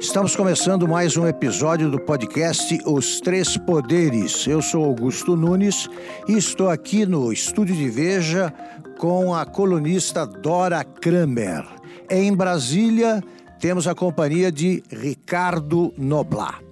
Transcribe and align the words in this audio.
Estamos 0.00 0.34
começando 0.34 0.88
mais 0.88 1.18
um 1.18 1.26
episódio 1.26 1.90
do 1.90 2.00
podcast 2.00 2.80
Os 2.86 3.20
Três 3.20 3.58
Poderes. 3.58 4.46
Eu 4.46 4.62
sou 4.62 4.82
Augusto 4.82 5.36
Nunes 5.36 5.90
e 6.26 6.38
estou 6.38 6.70
aqui 6.70 7.04
no 7.04 7.30
estúdio 7.30 7.76
de 7.76 7.90
Veja 7.90 8.50
com 8.98 9.34
a 9.34 9.44
colunista 9.44 10.26
Dora 10.26 10.82
Kramer. 10.82 11.66
Em 12.08 12.34
Brasília, 12.34 13.22
temos 13.60 13.86
a 13.86 13.94
companhia 13.94 14.50
de 14.50 14.82
Ricardo 14.90 15.92
Noblar. 15.98 16.62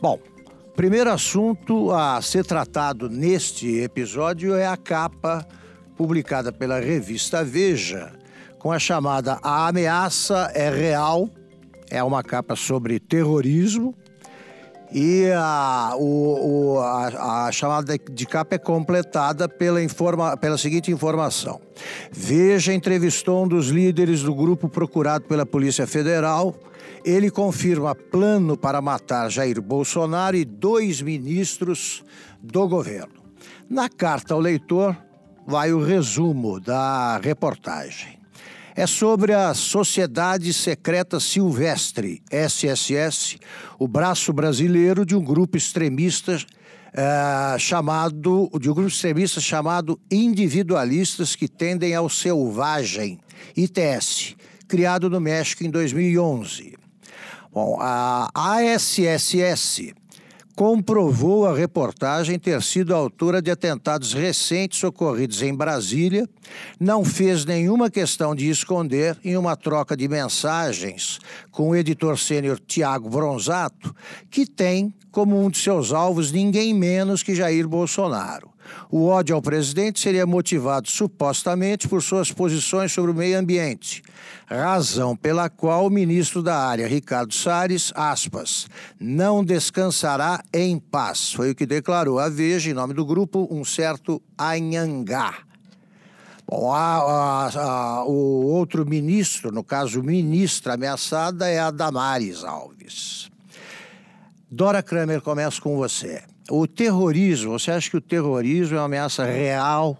Bom, 0.00 0.16
primeiro 0.76 1.10
assunto 1.10 1.90
a 1.90 2.22
ser 2.22 2.46
tratado 2.46 3.10
neste 3.10 3.80
episódio 3.80 4.54
é 4.54 4.68
a 4.68 4.76
capa 4.76 5.44
publicada 5.96 6.52
pela 6.52 6.78
revista 6.78 7.42
Veja, 7.42 8.12
com 8.56 8.70
a 8.70 8.78
chamada 8.78 9.40
A 9.42 9.66
Ameaça 9.66 10.52
é 10.54 10.70
Real. 10.70 11.28
É 11.90 12.02
uma 12.02 12.22
capa 12.22 12.54
sobre 12.54 13.00
terrorismo 13.00 13.94
e 14.92 15.30
a, 15.34 15.92
o, 15.96 16.74
o, 16.74 16.80
a, 16.80 17.46
a, 17.46 17.52
chamada 17.52 17.98
de 17.98 18.26
capa 18.26 18.54
é 18.54 18.58
completada 18.58 19.48
pela, 19.48 19.82
informa, 19.82 20.36
pela 20.36 20.56
seguinte 20.56 20.90
informação. 20.90 21.60
Veja 22.10 22.72
entrevistou 22.72 23.44
um 23.44 23.48
dos 23.48 23.68
líderes 23.68 24.22
do 24.22 24.34
grupo 24.34 24.68
procurado 24.68 25.24
pela 25.26 25.44
Polícia 25.44 25.86
Federal. 25.86 26.54
Ele 27.04 27.30
confirma 27.30 27.94
plano 27.94 28.56
para 28.56 28.80
matar 28.80 29.30
Jair 29.30 29.60
Bolsonaro 29.60 30.36
e 30.36 30.44
dois 30.44 31.02
ministros 31.02 32.02
do 32.42 32.66
governo. 32.66 33.18
Na 33.68 33.88
carta 33.88 34.32
ao 34.32 34.40
leitor, 34.40 34.96
vai 35.46 35.72
o 35.72 35.82
resumo 35.82 36.58
da 36.58 37.18
reportagem 37.18 38.17
é 38.78 38.86
sobre 38.86 39.34
a 39.34 39.54
Sociedade 39.54 40.54
Secreta 40.54 41.18
Silvestre, 41.18 42.22
SSS, 42.30 43.36
o 43.76 43.88
braço 43.88 44.32
brasileiro 44.32 45.04
de 45.04 45.16
um 45.16 45.20
grupo 45.20 45.56
extremista 45.56 46.38
é, 46.92 47.58
chamado 47.58 48.48
de 48.60 48.70
um 48.70 48.74
grupo 48.74 48.88
extremista 48.88 49.40
chamado 49.40 49.98
Individualistas 50.08 51.34
que 51.34 51.48
tendem 51.48 51.92
ao 51.92 52.08
selvagem, 52.08 53.18
ITS, 53.56 54.36
criado 54.68 55.10
no 55.10 55.20
México 55.20 55.64
em 55.64 55.70
2011. 55.70 56.76
Bom, 57.52 57.78
a 57.80 58.30
ASSS 58.32 59.92
comprovou 60.58 61.46
a 61.46 61.54
reportagem 61.54 62.36
ter 62.36 62.60
sido 62.64 62.92
autora 62.92 63.40
de 63.40 63.48
atentados 63.48 64.12
recentes 64.12 64.82
ocorridos 64.82 65.40
em 65.40 65.54
Brasília, 65.54 66.28
não 66.80 67.04
fez 67.04 67.44
nenhuma 67.44 67.88
questão 67.88 68.34
de 68.34 68.50
esconder 68.50 69.16
em 69.22 69.36
uma 69.36 69.54
troca 69.54 69.96
de 69.96 70.08
mensagens 70.08 71.20
com 71.52 71.68
o 71.68 71.76
editor 71.76 72.18
sênior 72.18 72.58
Tiago 72.58 73.08
Bronzato, 73.08 73.94
que 74.28 74.44
tem 74.44 74.92
como 75.12 75.40
um 75.40 75.48
de 75.48 75.58
seus 75.58 75.92
alvos 75.92 76.32
ninguém 76.32 76.74
menos 76.74 77.22
que 77.22 77.36
Jair 77.36 77.68
Bolsonaro. 77.68 78.50
O 78.90 79.06
ódio 79.06 79.34
ao 79.34 79.42
presidente 79.42 80.00
seria 80.00 80.26
motivado 80.26 80.88
supostamente 80.88 81.88
por 81.88 82.02
suas 82.02 82.32
posições 82.32 82.92
sobre 82.92 83.10
o 83.10 83.14
meio 83.14 83.38
ambiente, 83.38 84.02
razão 84.46 85.16
pela 85.16 85.48
qual 85.48 85.86
o 85.86 85.90
ministro 85.90 86.42
da 86.42 86.56
área, 86.56 86.86
Ricardo 86.86 87.34
Salles, 87.34 87.92
aspas, 87.94 88.66
não 88.98 89.44
descansará 89.44 90.42
em 90.52 90.78
paz. 90.78 91.32
Foi 91.32 91.50
o 91.50 91.54
que 91.54 91.66
declarou 91.66 92.18
a 92.18 92.28
Veja, 92.28 92.70
em 92.70 92.74
nome 92.74 92.94
do 92.94 93.04
grupo, 93.04 93.46
um 93.50 93.64
certo 93.64 94.22
Anhangá. 94.38 95.34
Bom, 96.50 96.72
a, 96.72 96.96
a, 96.96 97.60
a, 97.60 98.04
o 98.04 98.46
outro 98.46 98.86
ministro, 98.86 99.52
no 99.52 99.62
caso, 99.62 100.02
ministra 100.02 100.74
ameaçada, 100.74 101.46
é 101.46 101.58
a 101.58 101.70
Damares 101.70 102.42
Alves. 102.42 103.30
Dora 104.50 104.82
Kramer, 104.82 105.20
começo 105.20 105.60
com 105.60 105.76
você. 105.76 106.22
O 106.50 106.66
terrorismo, 106.66 107.58
você 107.58 107.70
acha 107.70 107.90
que 107.90 107.96
o 107.96 108.00
terrorismo 108.00 108.76
é 108.76 108.80
uma 108.80 108.86
ameaça 108.86 109.24
real 109.24 109.98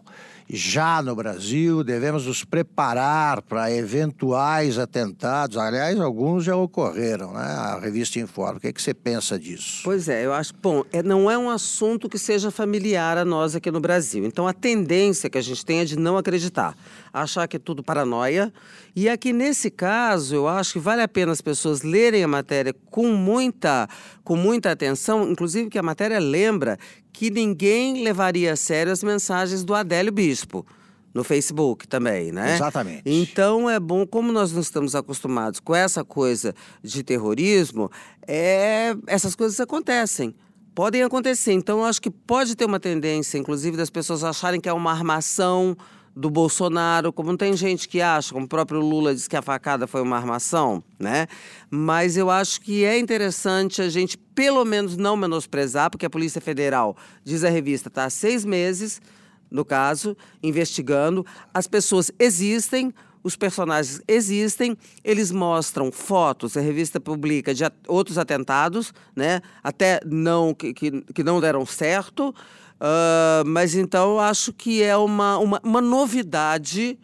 já 0.48 1.03
no 1.03 1.14
Brasil? 1.14 1.84
Devemos 1.84 2.25
nos 2.25 2.42
preparar 2.42 3.42
para 3.42 3.70
eventuais 3.70 4.78
atentados? 4.78 5.59
Aliás, 5.59 6.00
alguns 6.00 6.44
já 6.44 6.56
ocorreram, 6.56 7.34
né? 7.34 7.41
A 7.41 7.78
revista 7.78 8.19
informa. 8.19 8.56
O 8.56 8.60
que, 8.60 8.69
é 8.69 8.72
que 8.72 8.81
você 8.81 8.94
pensa 8.94 9.38
disso? 9.38 9.82
Pois 9.84 10.09
é, 10.09 10.25
eu 10.25 10.32
acho. 10.32 10.54
Bom, 10.62 10.84
é, 10.91 11.03
não 11.03 11.31
é 11.31 11.36
um 11.36 11.50
assunto 11.50 12.09
que 12.09 12.19
seja 12.19 12.50
familiar 12.50 13.19
a 13.19 13.26
nós 13.26 13.54
aqui 13.54 13.70
no 13.70 13.80
Brasil. 13.80 14.25
Então, 14.25 14.48
a 14.48 14.54
tendência 14.54 15.28
que 15.28 15.36
a 15.36 15.42
gente 15.42 15.65
tem 15.66 15.80
é 15.80 15.84
de 15.84 15.98
não 15.98 16.16
acreditar 16.16 16.75
achar 17.12 17.47
que 17.48 17.56
é 17.56 17.60
tudo 17.60 17.82
paranoia. 17.82 18.53
E 19.00 19.09
aqui 19.09 19.32
nesse 19.32 19.70
caso, 19.70 20.34
eu 20.34 20.48
acho 20.48 20.72
que 20.72 20.78
vale 20.81 21.00
a 21.00 21.06
pena 21.06 21.31
as 21.31 21.41
pessoas 21.41 21.82
lerem 21.82 22.25
a 22.25 22.26
matéria 22.26 22.75
com 22.91 23.12
muita, 23.12 23.88
com 24.25 24.34
muita 24.34 24.72
atenção, 24.72 25.31
inclusive 25.31 25.70
que 25.70 25.78
a 25.78 25.82
matéria 25.84 26.19
lembra 26.19 26.76
que 27.12 27.31
ninguém 27.31 28.03
levaria 28.03 28.54
a 28.54 28.56
sério 28.56 28.91
as 28.91 29.04
mensagens 29.04 29.62
do 29.62 29.72
Adélio 29.72 30.10
Bispo 30.10 30.66
no 31.14 31.22
Facebook 31.22 31.86
também, 31.86 32.32
né? 32.32 32.56
Exatamente. 32.56 33.03
Então 33.06 33.70
é 33.70 33.78
bom, 33.78 34.04
como 34.04 34.32
nós 34.32 34.50
não 34.50 34.60
estamos 34.60 34.97
acostumados 34.97 35.60
com 35.60 35.76
essa 35.76 36.04
coisa 36.04 36.53
de 36.82 37.04
terrorismo, 37.04 37.92
é, 38.26 38.97
essas 39.06 39.36
coisas 39.36 39.60
acontecem. 39.60 40.34
Podem 40.75 41.04
acontecer. 41.04 41.53
Então, 41.53 41.78
eu 41.78 41.84
acho 41.84 42.03
que 42.03 42.10
pode 42.10 42.56
ter 42.56 42.65
uma 42.65 42.80
tendência, 42.80 43.38
inclusive, 43.38 43.76
das 43.76 43.91
pessoas 43.91 44.25
acharem 44.25 44.60
que 44.60 44.69
é 44.69 44.72
uma 44.72 44.91
armação 44.91 45.76
do 46.19 46.29
Bolsonaro, 46.29 47.12
como 47.12 47.37
tem 47.37 47.56
gente 47.56 47.89
que 47.89 48.01
acha, 48.01 48.34
como 48.34 48.45
o 48.45 48.49
próprio 48.49 48.81
Lula 48.81 49.15
disse 49.15 49.29
que 49.29 49.37
a 49.37 49.43
facada 49.43 49.87
foi 49.87 50.03
uma 50.03 50.17
armação, 50.17 50.83
né? 50.99 51.29
Mas 51.71 52.17
eu 52.17 52.29
acho 52.29 52.61
que 52.61 52.84
é 52.84 52.99
interessante 52.99 53.81
a 53.81 53.89
gente, 53.89 54.19
pelo 54.19 54.65
menos, 54.65 54.97
não 54.97 55.17
menosprezar, 55.17 55.89
porque 55.89 56.05
a 56.05 56.11
Polícia 56.11 56.41
Federal, 56.41 56.97
diz 57.23 57.45
a 57.45 57.49
revista, 57.49 57.87
está 57.87 58.07
há 58.07 58.11
seis 58.11 58.45
meses, 58.45 59.01
no 59.49 59.65
caso, 59.65 60.17
investigando. 60.43 61.25
As 61.55 61.69
pessoas 61.69 62.11
existem, 62.19 62.93
os 63.23 63.37
personagens 63.37 64.03
existem, 64.09 64.77
eles 65.05 65.31
mostram 65.31 65.93
fotos, 65.93 66.57
a 66.57 66.61
revista 66.61 66.99
publica 66.99 67.55
de 67.55 67.62
outros 67.87 68.19
atentados, 68.19 68.93
né? 69.15 69.41
Até 69.62 70.01
não 70.05 70.53
que, 70.53 70.75
que, 70.75 71.01
que 71.01 71.23
não 71.23 71.41
deram 71.41 71.65
certo. 71.65 72.34
Uh, 72.81 73.44
mas 73.47 73.75
então 73.75 74.21
acho 74.21 74.53
que 74.53 74.83
é 74.83 74.97
uma, 74.97 75.37
uma, 75.39 75.61
uma 75.65 75.81
novidade 75.81 76.97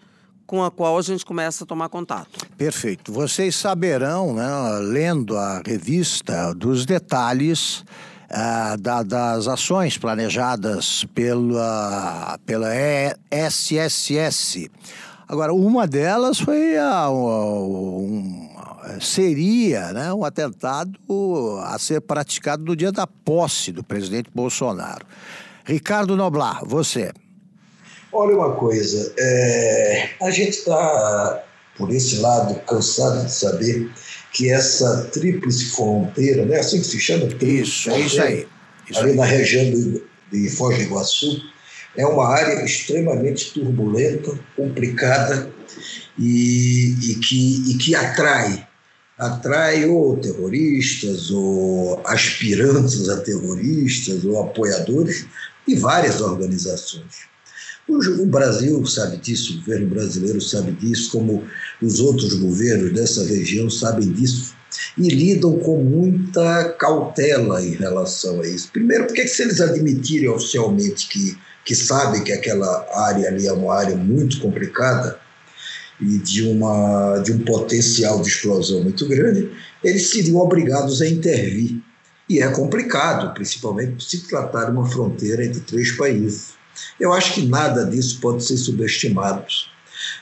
com 0.46 0.62
a 0.62 0.70
qual 0.70 0.96
a 0.98 1.02
gente 1.02 1.24
começa 1.24 1.64
a 1.64 1.66
tomar 1.66 1.88
contato. 1.88 2.46
Perfeito. 2.56 3.12
Vocês 3.12 3.56
saberão, 3.56 4.34
né, 4.34 4.46
lendo 4.82 5.36
a 5.36 5.60
revista, 5.66 6.54
dos 6.54 6.86
detalhes 6.86 7.84
uh, 8.30 8.76
da, 8.80 9.02
das 9.02 9.48
ações 9.48 9.98
planejadas 9.98 11.04
pela, 11.14 12.38
pela 12.46 12.68
SSS. 13.30 14.70
Agora, 15.26 15.52
uma 15.52 15.86
delas 15.86 16.38
foi 16.38 16.76
a, 16.76 17.10
um, 17.10 18.50
seria 19.00 19.92
né, 19.92 20.12
um 20.12 20.24
atentado 20.24 20.98
a 21.64 21.78
ser 21.78 22.00
praticado 22.02 22.62
no 22.62 22.76
dia 22.76 22.92
da 22.92 23.06
posse 23.06 23.72
do 23.72 23.82
presidente 23.82 24.30
Bolsonaro. 24.32 25.06
Ricardo 25.64 26.14
Noblar, 26.14 26.60
você. 26.66 27.10
Olha 28.12 28.36
uma 28.36 28.52
coisa, 28.52 29.12
é, 29.18 30.10
a 30.22 30.30
gente 30.30 30.58
está, 30.58 31.42
por 31.76 31.90
esse 31.90 32.16
lado, 32.16 32.54
cansado 32.60 33.24
de 33.24 33.32
saber 33.32 33.90
que 34.32 34.50
essa 34.50 35.08
tríplice 35.12 35.70
fronteira, 35.70 36.44
né, 36.44 36.58
assim 36.58 36.80
que 36.80 36.86
se 36.86 37.00
chama? 37.00 37.26
Isso, 37.40 37.90
é 37.90 38.00
isso 38.00 38.22
aí. 38.22 38.46
Isso 38.88 39.00
ali 39.00 39.12
aí. 39.12 39.16
na 39.16 39.24
região 39.24 39.64
de, 39.64 40.02
de 40.30 40.48
Foz 40.50 40.76
do 40.76 40.82
Iguaçu, 40.82 41.42
é 41.96 42.06
uma 42.06 42.28
área 42.28 42.64
extremamente 42.64 43.54
turbulenta, 43.54 44.38
complicada 44.54 45.50
e, 46.18 46.94
e, 47.02 47.14
que, 47.16 47.70
e 47.70 47.78
que 47.78 47.94
atrai 47.94 48.66
atrai 49.18 49.84
ou 49.86 50.16
terroristas, 50.16 51.30
ou 51.30 52.00
aspirantes 52.04 53.08
a 53.08 53.20
terroristas, 53.20 54.24
ou 54.24 54.42
apoiadores, 54.42 55.26
e 55.66 55.74
várias 55.74 56.20
organizações. 56.20 57.32
O 57.86 58.26
Brasil 58.26 58.84
sabe 58.86 59.18
disso, 59.18 59.54
o 59.54 59.56
governo 59.58 59.88
brasileiro 59.90 60.40
sabe 60.40 60.72
disso, 60.72 61.10
como 61.10 61.44
os 61.82 62.00
outros 62.00 62.32
governos 62.34 62.92
dessa 62.94 63.24
região 63.24 63.68
sabem 63.68 64.10
disso, 64.10 64.54
e 64.96 65.08
lidam 65.08 65.58
com 65.58 65.84
muita 65.84 66.70
cautela 66.78 67.62
em 67.62 67.74
relação 67.74 68.40
a 68.40 68.46
isso. 68.46 68.70
Primeiro, 68.72 69.06
porque 69.06 69.28
se 69.28 69.42
eles 69.42 69.60
admitirem 69.60 70.28
oficialmente 70.28 71.08
que 71.08 71.36
que 71.64 71.74
sabe 71.74 72.22
que 72.22 72.32
aquela 72.32 72.86
área 72.92 73.28
ali 73.28 73.46
é 73.46 73.52
uma 73.52 73.74
área 73.74 73.96
muito 73.96 74.40
complicada 74.40 75.18
e 76.00 76.18
de, 76.18 76.42
uma, 76.46 77.18
de 77.18 77.32
um 77.32 77.38
potencial 77.38 78.20
de 78.20 78.28
explosão 78.28 78.82
muito 78.82 79.08
grande, 79.08 79.50
eles 79.82 80.10
seriam 80.10 80.36
obrigados 80.36 81.00
a 81.00 81.08
intervir. 81.08 81.80
E 82.28 82.40
é 82.40 82.48
complicado, 82.48 83.34
principalmente 83.34 84.04
se 84.04 84.26
tratar 84.26 84.70
uma 84.70 84.88
fronteira 84.88 85.44
entre 85.44 85.60
três 85.60 85.92
países. 85.92 86.54
Eu 86.98 87.12
acho 87.12 87.34
que 87.34 87.46
nada 87.46 87.84
disso 87.84 88.18
pode 88.20 88.44
ser 88.44 88.56
subestimado. 88.56 89.44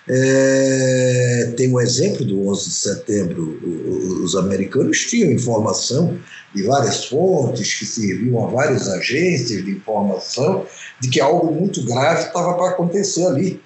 É, 0.08 1.52
tem 1.56 1.72
um 1.72 1.80
exemplo 1.80 2.24
do 2.24 2.48
11 2.48 2.68
de 2.68 2.74
setembro. 2.74 4.22
Os 4.22 4.34
americanos 4.34 5.06
tinham 5.06 5.30
informação 5.30 6.18
de 6.54 6.62
várias 6.64 7.06
fontes 7.06 7.74
que 7.74 7.86
serviam 7.86 8.44
a 8.44 8.50
várias 8.50 8.88
agências 8.88 9.64
de 9.64 9.70
informação 9.70 10.66
de 11.00 11.08
que 11.08 11.20
algo 11.20 11.52
muito 11.52 11.84
grave 11.84 12.26
estava 12.26 12.54
para 12.54 12.70
acontecer 12.70 13.26
ali. 13.26 13.60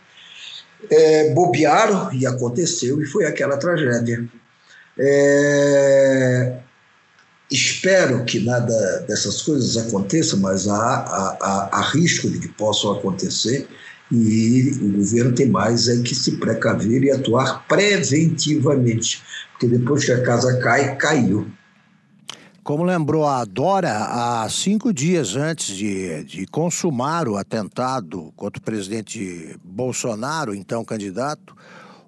É, 0.91 1.33
bobearam 1.33 2.13
e 2.13 2.27
aconteceu, 2.27 3.01
e 3.03 3.07
foi 3.07 3.25
aquela 3.25 3.57
tragédia. 3.57 4.25
É, 4.99 6.57
espero 7.51 8.25
que 8.25 8.41
nada 8.41 9.05
dessas 9.09 9.43
coisas 9.43 9.77
aconteça, 9.77 10.37
mas 10.37 10.67
há, 10.69 10.75
há, 10.75 11.37
há, 11.41 11.69
há 11.73 11.83
risco 11.91 12.29
de 12.29 12.39
que 12.39 12.49
possam 12.49 12.93
acontecer 12.93 13.69
e 14.11 14.71
o 14.81 14.99
governo 14.99 15.33
tem 15.33 15.49
mais 15.49 15.89
é 15.89 16.01
que 16.03 16.15
se 16.15 16.37
precaver 16.39 17.03
e 17.03 17.11
atuar 17.11 17.67
preventivamente, 17.67 19.23
porque 19.53 19.67
depois 19.67 20.05
que 20.05 20.13
a 20.13 20.23
casa 20.23 20.59
cai, 20.61 20.97
caiu. 20.97 21.47
Como 22.63 22.83
lembrou 22.83 23.27
a 23.27 23.45
Dora, 23.45 23.97
há 23.97 24.49
cinco 24.49 24.93
dias 24.93 25.37
antes 25.37 25.77
de, 25.77 26.25
de 26.25 26.47
consumar 26.47 27.29
o 27.29 27.37
atentado 27.37 28.33
contra 28.37 28.61
o 28.61 28.65
presidente 28.65 29.57
Bolsonaro, 29.63 30.53
então 30.53 30.85
candidato, 30.85 31.55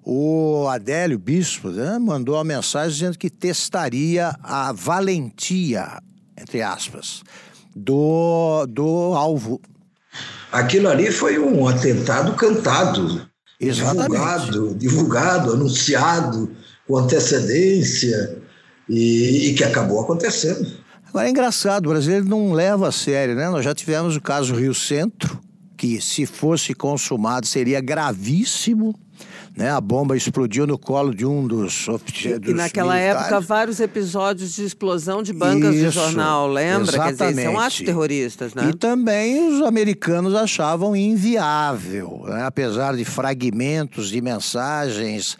o 0.03 0.67
Adélio 0.67 1.19
Bispo 1.19 1.69
né, 1.69 1.99
mandou 1.99 2.35
uma 2.35 2.43
mensagem 2.43 2.91
dizendo 2.91 3.17
que 3.17 3.29
testaria 3.29 4.35
a 4.41 4.71
valentia, 4.71 6.01
entre 6.37 6.61
aspas, 6.61 7.21
do, 7.75 8.65
do 8.67 9.13
alvo 9.13 9.61
Aquilo 10.51 10.87
ali 10.89 11.11
foi 11.11 11.37
um 11.37 11.67
atentado 11.67 12.33
cantado, 12.33 13.21
divulgado, 13.59 14.75
divulgado, 14.75 15.53
anunciado 15.53 16.51
com 16.87 16.97
antecedência 16.97 18.37
e, 18.87 19.49
e, 19.49 19.53
que 19.53 19.63
acabou 19.63 20.01
acontecendo. 20.01 20.67
Agora 21.07 21.27
é 21.27 21.29
engraçado, 21.29 21.85
o 21.85 21.89
brasileiro 21.89 22.25
não 22.25 22.51
leva 22.51 22.87
a 22.87 22.91
sério, 22.91 23.35
né? 23.35 23.49
Nós 23.49 23.63
já 23.63 23.75
tivemos 23.75 24.15
o 24.15 24.21
caso 24.21 24.55
Rio 24.55 24.73
Centro, 24.73 25.39
que 25.77 26.01
se 26.01 26.25
fosse 26.25 26.73
consumado 26.73 27.45
seria 27.45 27.79
gravíssimo 27.79 28.95
né? 29.55 29.69
A 29.71 29.81
bomba 29.81 30.15
explodiu 30.15 30.65
no 30.65 30.77
colo 30.77 31.13
de 31.13 31.25
um 31.25 31.45
dos 31.45 31.87
oficiais. 31.87 32.39
E 32.45 32.53
naquela 32.53 32.95
militares. 32.95 33.21
época, 33.21 33.41
vários 33.41 33.79
episódios 33.79 34.55
de 34.55 34.63
explosão 34.63 35.21
de 35.21 35.33
bancas 35.33 35.75
isso, 35.75 35.85
de 35.85 35.91
jornal, 35.91 36.47
lembra? 36.47 36.93
Exatamente. 36.93 37.17
Quer 37.17 37.29
dizer, 37.29 37.43
são 37.43 37.59
atos 37.59 37.81
terroristas, 37.81 38.53
né? 38.53 38.69
E 38.69 38.73
também 38.73 39.47
os 39.49 39.61
americanos 39.61 40.33
achavam 40.35 40.95
inviável, 40.95 42.23
né? 42.25 42.43
apesar 42.45 42.95
de 42.95 43.05
fragmentos 43.05 44.09
de 44.09 44.21
mensagens 44.21 45.37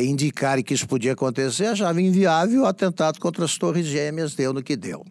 indicarem 0.00 0.62
que 0.62 0.74
isso 0.74 0.86
podia 0.86 1.12
acontecer, 1.12 1.66
achavam 1.66 2.00
inviável 2.00 2.62
o 2.62 2.66
atentado 2.66 3.18
contra 3.18 3.44
as 3.44 3.56
Torres 3.58 3.86
Gêmeas, 3.86 4.34
deu 4.34 4.52
no 4.52 4.62
que 4.62 4.76
deu. 4.76 5.04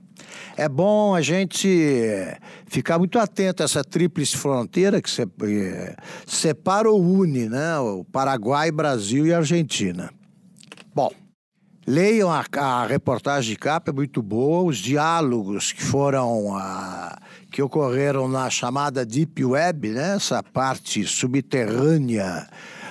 É 0.56 0.68
bom 0.68 1.14
a 1.14 1.22
gente 1.22 1.68
ficar 2.66 2.98
muito 2.98 3.20
atento 3.20 3.62
a 3.62 3.66
essa 3.66 3.84
tríplice 3.84 4.38
fronteira 4.38 5.02
que 5.02 5.10
eh, 5.22 5.96
separa 6.26 6.90
ou 6.90 7.02
une, 7.02 7.48
né? 7.48 7.78
O 7.80 8.04
Paraguai, 8.06 8.72
Brasil 8.72 9.26
e 9.26 9.34
Argentina. 9.34 10.10
Bom, 10.94 11.12
leiam 11.86 12.32
a, 12.32 12.44
a 12.58 12.88
reportagem 12.88 13.52
de 13.52 13.56
capa, 13.58 13.92
é 13.92 13.94
muito 13.94 14.22
boa. 14.22 14.64
Os 14.64 14.78
diálogos 14.78 15.72
que 15.72 15.84
foram 15.84 16.56
a, 16.56 17.18
que 17.52 17.62
ocorreram 17.62 18.28
na 18.28 18.50
chamada 18.50 19.06
Deep 19.06 19.44
Web, 19.44 19.90
né? 19.90 20.16
essa 20.16 20.42
parte 20.44 21.06
subterrânea 21.06 22.48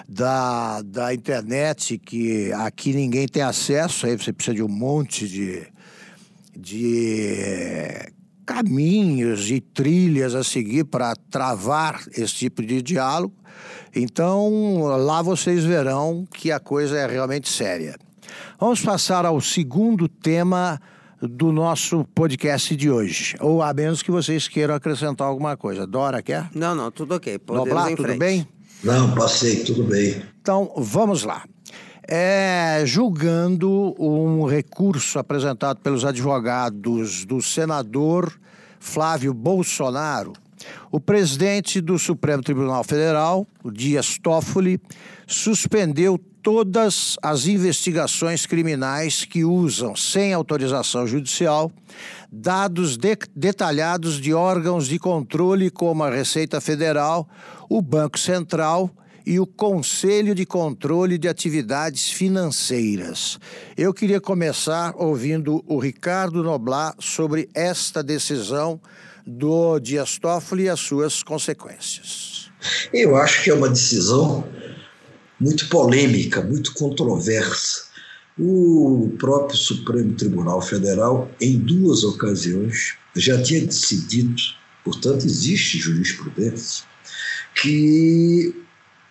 da, 0.08 0.82
da 0.82 1.12
internet 1.12 1.98
que 1.98 2.52
aqui 2.52 2.92
ninguém 2.94 3.26
tem 3.26 3.42
acesso, 3.42 4.06
aí 4.06 4.16
você 4.16 4.32
precisa 4.32 4.54
de 4.54 4.62
um 4.62 4.68
monte 4.68 5.28
de 5.28 5.66
de 6.56 8.12
caminhos 8.46 9.50
e 9.50 9.60
trilhas 9.60 10.34
a 10.34 10.44
seguir 10.44 10.84
para 10.84 11.14
travar 11.30 12.00
esse 12.16 12.34
tipo 12.34 12.62
de 12.64 12.80
diálogo. 12.80 13.34
Então, 13.94 14.84
lá 14.84 15.20
vocês 15.20 15.64
verão 15.64 16.26
que 16.32 16.52
a 16.52 16.60
coisa 16.60 16.96
é 16.96 17.06
realmente 17.06 17.48
séria. 17.48 17.96
Vamos 18.58 18.80
passar 18.80 19.26
ao 19.26 19.40
segundo 19.40 20.08
tema 20.08 20.80
do 21.20 21.50
nosso 21.50 22.04
podcast 22.14 22.76
de 22.76 22.90
hoje. 22.90 23.36
Ou 23.40 23.62
a 23.62 23.72
menos 23.72 24.02
que 24.02 24.10
vocês 24.10 24.46
queiram 24.48 24.74
acrescentar 24.74 25.26
alguma 25.26 25.56
coisa. 25.56 25.86
Dora, 25.86 26.22
quer? 26.22 26.48
Não, 26.54 26.74
não, 26.74 26.90
tudo 26.90 27.14
ok. 27.14 27.38
Podemos 27.38 27.68
Noblar, 27.68 27.90
tudo 27.90 28.02
frente. 28.02 28.18
bem? 28.18 28.48
Não, 28.84 29.14
passei, 29.14 29.64
tudo 29.64 29.84
bem. 29.84 30.22
Então, 30.40 30.72
vamos 30.76 31.24
lá 31.24 31.44
é, 32.08 32.82
julgando 32.84 33.94
um 33.98 34.44
recurso 34.46 35.18
apresentado 35.18 35.80
pelos 35.80 36.04
advogados 36.04 37.24
do 37.24 37.42
senador 37.42 38.32
Flávio 38.78 39.34
Bolsonaro, 39.34 40.32
o 40.90 41.00
presidente 41.00 41.80
do 41.80 41.98
Supremo 41.98 42.42
Tribunal 42.42 42.82
Federal, 42.84 43.46
Dias 43.72 44.18
Toffoli, 44.18 44.80
suspendeu 45.26 46.18
todas 46.42 47.16
as 47.20 47.46
investigações 47.46 48.46
criminais 48.46 49.24
que 49.24 49.44
usam, 49.44 49.96
sem 49.96 50.32
autorização 50.32 51.04
judicial, 51.06 51.72
dados 52.30 52.96
de 52.96 53.18
detalhados 53.34 54.20
de 54.20 54.32
órgãos 54.32 54.86
de 54.86 54.98
controle 54.98 55.70
como 55.70 56.04
a 56.04 56.10
Receita 56.10 56.60
Federal, 56.60 57.28
o 57.68 57.82
Banco 57.82 58.16
Central 58.16 58.90
e 59.26 59.40
o 59.40 59.46
Conselho 59.46 60.36
de 60.36 60.46
Controle 60.46 61.18
de 61.18 61.26
Atividades 61.26 62.08
Financeiras. 62.08 63.40
Eu 63.76 63.92
queria 63.92 64.20
começar 64.20 64.94
ouvindo 64.96 65.64
o 65.66 65.80
Ricardo 65.80 66.44
Noblar 66.44 66.94
sobre 67.00 67.48
esta 67.52 68.04
decisão 68.04 68.80
do 69.26 69.80
Dias 69.80 70.16
Toffoli 70.16 70.64
e 70.64 70.68
as 70.68 70.78
suas 70.78 71.24
consequências. 71.24 72.52
Eu 72.92 73.16
acho 73.16 73.42
que 73.42 73.50
é 73.50 73.54
uma 73.54 73.68
decisão 73.68 74.46
muito 75.40 75.68
polêmica, 75.68 76.40
muito 76.40 76.72
controversa. 76.74 77.86
O 78.38 79.12
próprio 79.18 79.58
Supremo 79.58 80.12
Tribunal 80.14 80.62
Federal, 80.62 81.28
em 81.40 81.58
duas 81.58 82.04
ocasiões, 82.04 82.94
já 83.16 83.42
tinha 83.42 83.66
decidido, 83.66 84.36
portanto, 84.84 85.24
existe 85.24 85.78
jurisprudência, 85.78 86.84
que 87.60 88.65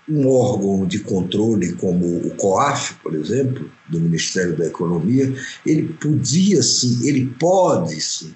um 0.07 0.27
órgão 0.27 0.85
de 0.85 0.99
controle 0.99 1.73
como 1.73 2.05
o 2.05 2.35
COAF, 2.35 2.93
por 3.01 3.15
exemplo, 3.15 3.69
do 3.89 3.99
Ministério 3.99 4.55
da 4.55 4.67
Economia, 4.67 5.33
ele 5.65 5.93
podia 5.93 6.61
sim, 6.61 7.07
ele 7.07 7.25
pode 7.39 7.99
sim 7.99 8.33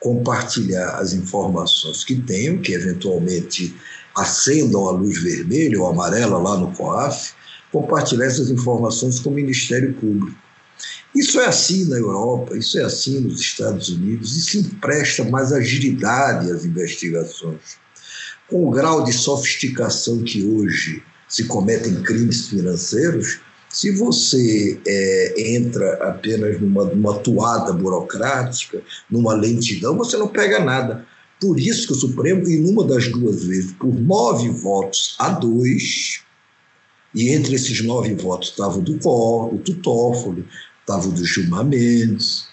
compartilhar 0.00 0.96
as 0.98 1.12
informações 1.12 2.04
que 2.04 2.14
tenham, 2.14 2.58
que 2.58 2.72
eventualmente 2.72 3.74
acendam 4.14 4.86
a 4.88 4.92
luz 4.92 5.20
vermelha 5.20 5.80
ou 5.80 5.88
amarela 5.88 6.38
lá 6.38 6.56
no 6.56 6.72
COAF, 6.72 7.32
compartilhar 7.72 8.26
essas 8.26 8.50
informações 8.50 9.18
com 9.18 9.30
o 9.30 9.34
Ministério 9.34 9.94
Público. 9.94 10.36
Isso 11.14 11.40
é 11.40 11.46
assim 11.46 11.86
na 11.86 11.96
Europa, 11.96 12.56
isso 12.56 12.78
é 12.78 12.84
assim 12.84 13.20
nos 13.20 13.40
Estados 13.40 13.88
Unidos, 13.88 14.36
isso 14.36 14.58
empresta 14.58 15.24
mais 15.24 15.52
agilidade 15.52 16.50
às 16.50 16.64
investigações 16.64 17.78
com 18.48 18.66
o 18.66 18.70
grau 18.70 19.04
de 19.04 19.12
sofisticação 19.12 20.22
que 20.22 20.44
hoje 20.44 21.02
se 21.28 21.44
cometem 21.44 22.02
crimes 22.02 22.48
financeiros, 22.48 23.40
se 23.68 23.90
você 23.90 24.80
é, 24.86 25.52
entra 25.54 25.94
apenas 26.08 26.58
numa, 26.60 26.84
numa 26.86 27.18
toada 27.18 27.72
burocrática, 27.72 28.82
numa 29.10 29.34
lentidão, 29.34 29.96
você 29.96 30.16
não 30.16 30.28
pega 30.28 30.58
nada. 30.58 31.06
Por 31.38 31.60
isso 31.60 31.86
que 31.86 31.92
o 31.92 31.96
Supremo, 31.96 32.48
em 32.48 32.68
uma 32.68 32.84
das 32.84 33.08
duas 33.08 33.44
vezes, 33.44 33.72
por 33.72 33.94
nove 33.94 34.48
votos 34.48 35.14
a 35.18 35.28
dois, 35.28 36.22
e 37.14 37.30
entre 37.30 37.54
esses 37.54 37.84
nove 37.84 38.14
votos 38.14 38.48
estava 38.48 38.78
o 38.78 38.82
do 38.82 38.98
Cor, 38.98 39.54
o 39.54 39.58
Toffoli, 39.58 40.44
estava 40.80 41.06
o 41.06 41.12
do 41.12 41.24
Gilmar 41.24 41.64
Mendes, 41.64 42.46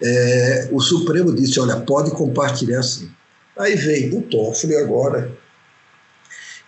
é, 0.00 0.68
o 0.72 0.80
Supremo 0.80 1.34
disse, 1.34 1.60
olha, 1.60 1.80
pode 1.80 2.10
compartilhar 2.12 2.82
sim. 2.82 3.10
Aí 3.58 3.76
vem 3.76 4.16
o 4.16 4.22
Toffoli 4.22 4.74
agora, 4.76 5.30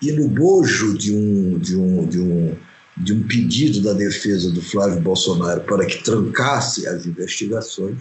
e 0.02 0.12
no 0.12 0.28
bojo 0.28 0.96
de 0.96 1.14
um, 1.14 1.58
de 1.58 1.76
um, 1.76 2.06
de 2.06 2.20
um, 2.20 2.56
de 2.96 3.12
um 3.14 3.22
pedido 3.22 3.80
da 3.80 3.94
defesa 3.94 4.50
do 4.50 4.60
Flávio 4.60 5.00
Bolsonaro 5.00 5.62
para 5.62 5.86
que 5.86 6.02
trancasse 6.04 6.86
as 6.86 7.06
investigações, 7.06 7.96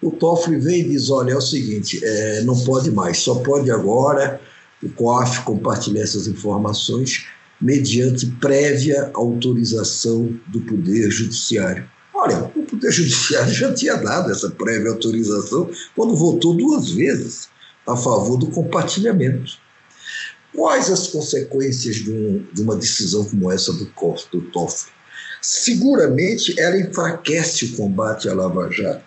o 0.00 0.12
Toffoli 0.12 0.60
vem 0.60 0.80
e 0.80 0.88
diz: 0.90 1.10
olha, 1.10 1.32
é 1.32 1.36
o 1.36 1.40
seguinte, 1.40 2.00
é, 2.02 2.42
não 2.42 2.56
pode 2.64 2.90
mais, 2.90 3.18
só 3.18 3.36
pode 3.36 3.70
agora 3.70 4.40
o 4.80 4.88
COAF 4.90 5.42
compartilhar 5.42 6.02
essas 6.02 6.28
informações 6.28 7.26
mediante 7.60 8.26
prévia 8.40 9.10
autorização 9.14 10.32
do 10.46 10.60
Poder 10.60 11.10
Judiciário. 11.10 11.84
Olha, 12.14 12.50
o 12.54 12.62
Poder 12.62 12.92
Judiciário 12.92 13.50
já 13.54 13.74
tinha 13.74 13.96
dado 13.96 14.30
essa 14.30 14.50
prévia 14.50 14.90
autorização 14.90 15.68
quando 15.96 16.14
votou 16.14 16.54
duas 16.54 16.92
vezes 16.92 17.48
a 17.88 17.96
favor 17.96 18.36
do 18.36 18.46
compartilhamento. 18.48 19.58
Quais 20.54 20.90
as 20.90 21.08
consequências 21.08 21.96
de, 21.96 22.12
um, 22.12 22.46
de 22.52 22.62
uma 22.62 22.76
decisão 22.76 23.24
como 23.24 23.50
essa 23.50 23.72
do, 23.72 23.84
do 24.32 24.40
Toffoli? 24.50 24.92
Seguramente 25.40 26.58
ela 26.60 26.78
enfraquece 26.78 27.66
o 27.66 27.76
combate 27.76 28.28
à 28.28 28.34
Lava 28.34 28.70
Jato. 28.70 29.04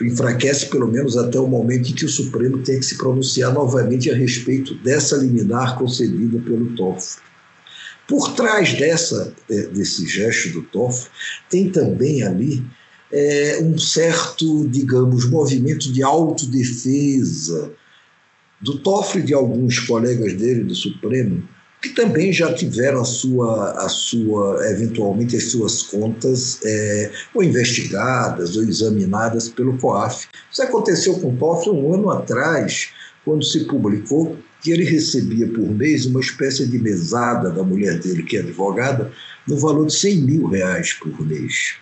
Enfraquece 0.00 0.66
pelo 0.66 0.88
menos 0.88 1.16
até 1.16 1.38
o 1.38 1.46
momento 1.46 1.90
em 1.90 1.94
que 1.94 2.04
o 2.04 2.08
Supremo 2.08 2.58
tem 2.62 2.80
que 2.80 2.86
se 2.86 2.98
pronunciar 2.98 3.52
novamente 3.52 4.10
a 4.10 4.16
respeito 4.16 4.74
dessa 4.82 5.16
liminar 5.16 5.78
concedida 5.78 6.38
pelo 6.40 6.74
Toffoli. 6.74 7.22
Por 8.08 8.34
trás 8.34 8.74
dessa, 8.74 9.32
desse 9.48 10.06
gesto 10.06 10.50
do 10.50 10.62
Toffoli, 10.62 11.08
tem 11.48 11.70
também 11.70 12.24
ali 12.24 12.64
é, 13.12 13.58
um 13.62 13.76
certo, 13.78 14.66
digamos, 14.68 15.28
movimento 15.28 15.92
de 15.92 16.02
autodefesa 16.02 17.70
do 18.60 18.78
Toffoli 18.78 19.24
de 19.24 19.34
alguns 19.34 19.78
colegas 19.80 20.32
dele 20.34 20.64
do 20.64 20.74
Supremo, 20.74 21.46
que 21.82 21.90
também 21.90 22.32
já 22.32 22.54
tiveram 22.54 23.00
a 23.00 23.04
sua, 23.04 23.72
a 23.72 23.88
sua 23.88 24.64
eventualmente 24.70 25.36
as 25.36 25.50
suas 25.50 25.82
contas 25.82 26.60
é, 26.64 27.10
ou 27.34 27.42
investigadas 27.42 28.56
ou 28.56 28.62
examinadas 28.62 29.48
pelo 29.48 29.76
COAF. 29.78 30.28
Isso 30.50 30.62
aconteceu 30.62 31.18
com 31.18 31.34
o 31.34 31.36
Toffoli 31.36 31.76
um 31.76 31.92
ano 31.92 32.10
atrás, 32.10 32.90
quando 33.24 33.44
se 33.44 33.64
publicou 33.64 34.36
que 34.62 34.70
ele 34.70 34.84
recebia 34.84 35.48
por 35.48 35.68
mês 35.68 36.06
uma 36.06 36.20
espécie 36.20 36.66
de 36.68 36.78
mesada 36.78 37.50
da 37.50 37.64
mulher 37.64 37.98
dele, 37.98 38.22
que 38.22 38.36
é 38.36 38.40
advogada, 38.40 39.10
no 39.46 39.58
valor 39.58 39.86
de 39.86 39.94
100 39.94 40.22
mil 40.22 40.46
reais 40.46 40.92
por 40.94 41.20
mês. 41.26 41.74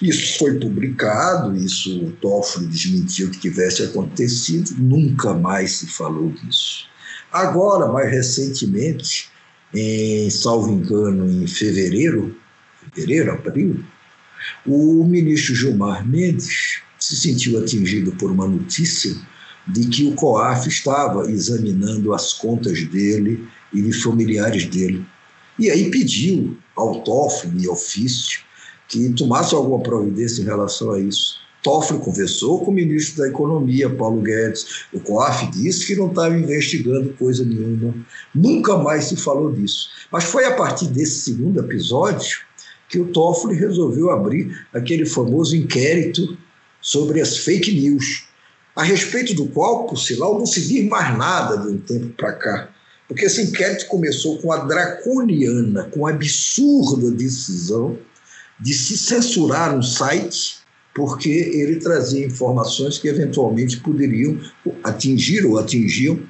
Isso 0.00 0.38
foi 0.38 0.58
publicado, 0.58 1.56
isso 1.56 2.04
o 2.04 2.12
Toffoli 2.12 2.66
desmentiu 2.66 3.30
que 3.30 3.38
tivesse 3.38 3.82
acontecido, 3.82 4.74
nunca 4.78 5.32
mais 5.34 5.72
se 5.72 5.86
falou 5.86 6.30
disso. 6.30 6.86
Agora, 7.32 7.90
mais 7.90 8.10
recentemente, 8.10 9.30
em 9.74 10.28
salvo 10.28 10.72
engano, 10.72 11.30
em 11.30 11.46
fevereiro, 11.46 12.36
fevereiro, 12.94 13.32
abril, 13.32 13.82
o 14.66 15.04
ministro 15.04 15.54
Gilmar 15.54 16.06
Mendes 16.06 16.80
se 16.98 17.16
sentiu 17.16 17.58
atingido 17.58 18.12
por 18.12 18.30
uma 18.30 18.46
notícia 18.46 19.16
de 19.66 19.86
que 19.86 20.04
o 20.04 20.14
COAF 20.14 20.68
estava 20.68 21.30
examinando 21.30 22.12
as 22.12 22.32
contas 22.32 22.84
dele 22.84 23.46
e 23.72 23.80
de 23.80 23.92
familiares 23.92 24.66
dele. 24.66 25.04
E 25.58 25.70
aí 25.70 25.90
pediu 25.90 26.56
ao 26.76 27.02
Toffoli, 27.02 27.68
ofício, 27.68 28.40
que 28.92 29.10
tomasse 29.14 29.54
alguma 29.54 29.80
providência 29.80 30.42
em 30.42 30.44
relação 30.44 30.92
a 30.92 31.00
isso. 31.00 31.40
Toffoli 31.62 32.00
conversou 32.00 32.62
com 32.62 32.70
o 32.70 32.74
ministro 32.74 33.22
da 33.22 33.28
Economia, 33.28 33.88
Paulo 33.88 34.20
Guedes. 34.20 34.84
O 34.92 35.00
COAF 35.00 35.50
disse 35.50 35.86
que 35.86 35.96
não 35.96 36.08
estava 36.08 36.36
investigando 36.36 37.14
coisa 37.14 37.42
nenhuma. 37.42 37.94
Nunca 38.34 38.76
mais 38.76 39.04
se 39.04 39.16
falou 39.16 39.50
disso. 39.50 39.88
Mas 40.10 40.24
foi 40.24 40.44
a 40.44 40.54
partir 40.54 40.88
desse 40.88 41.22
segundo 41.22 41.58
episódio 41.60 42.40
que 42.88 42.98
o 42.98 43.06
Toffoli 43.06 43.56
resolveu 43.56 44.10
abrir 44.10 44.66
aquele 44.74 45.06
famoso 45.06 45.56
inquérito 45.56 46.36
sobre 46.80 47.20
as 47.20 47.38
fake 47.38 47.72
news, 47.72 48.24
a 48.76 48.82
respeito 48.82 49.32
do 49.34 49.46
qual, 49.46 49.86
por 49.86 49.96
sinal, 49.96 50.38
não 50.38 50.44
se 50.44 50.60
diz 50.66 50.86
mais 50.86 51.16
nada 51.16 51.56
de 51.56 51.68
um 51.68 51.78
tempo 51.78 52.08
para 52.10 52.32
cá. 52.32 52.68
Porque 53.08 53.24
esse 53.24 53.40
inquérito 53.40 53.86
começou 53.86 54.38
com 54.38 54.52
a 54.52 54.58
draconiana, 54.58 55.84
com 55.84 56.06
a 56.06 56.10
absurda 56.10 57.10
decisão 57.10 57.96
de 58.62 58.72
se 58.72 58.96
censurar 58.96 59.76
um 59.76 59.82
site 59.82 60.62
porque 60.94 61.30
ele 61.30 61.76
trazia 61.76 62.26
informações 62.26 62.98
que 62.98 63.08
eventualmente 63.08 63.78
poderiam 63.80 64.38
atingir 64.84 65.44
ou 65.46 65.58
atingiam 65.58 66.20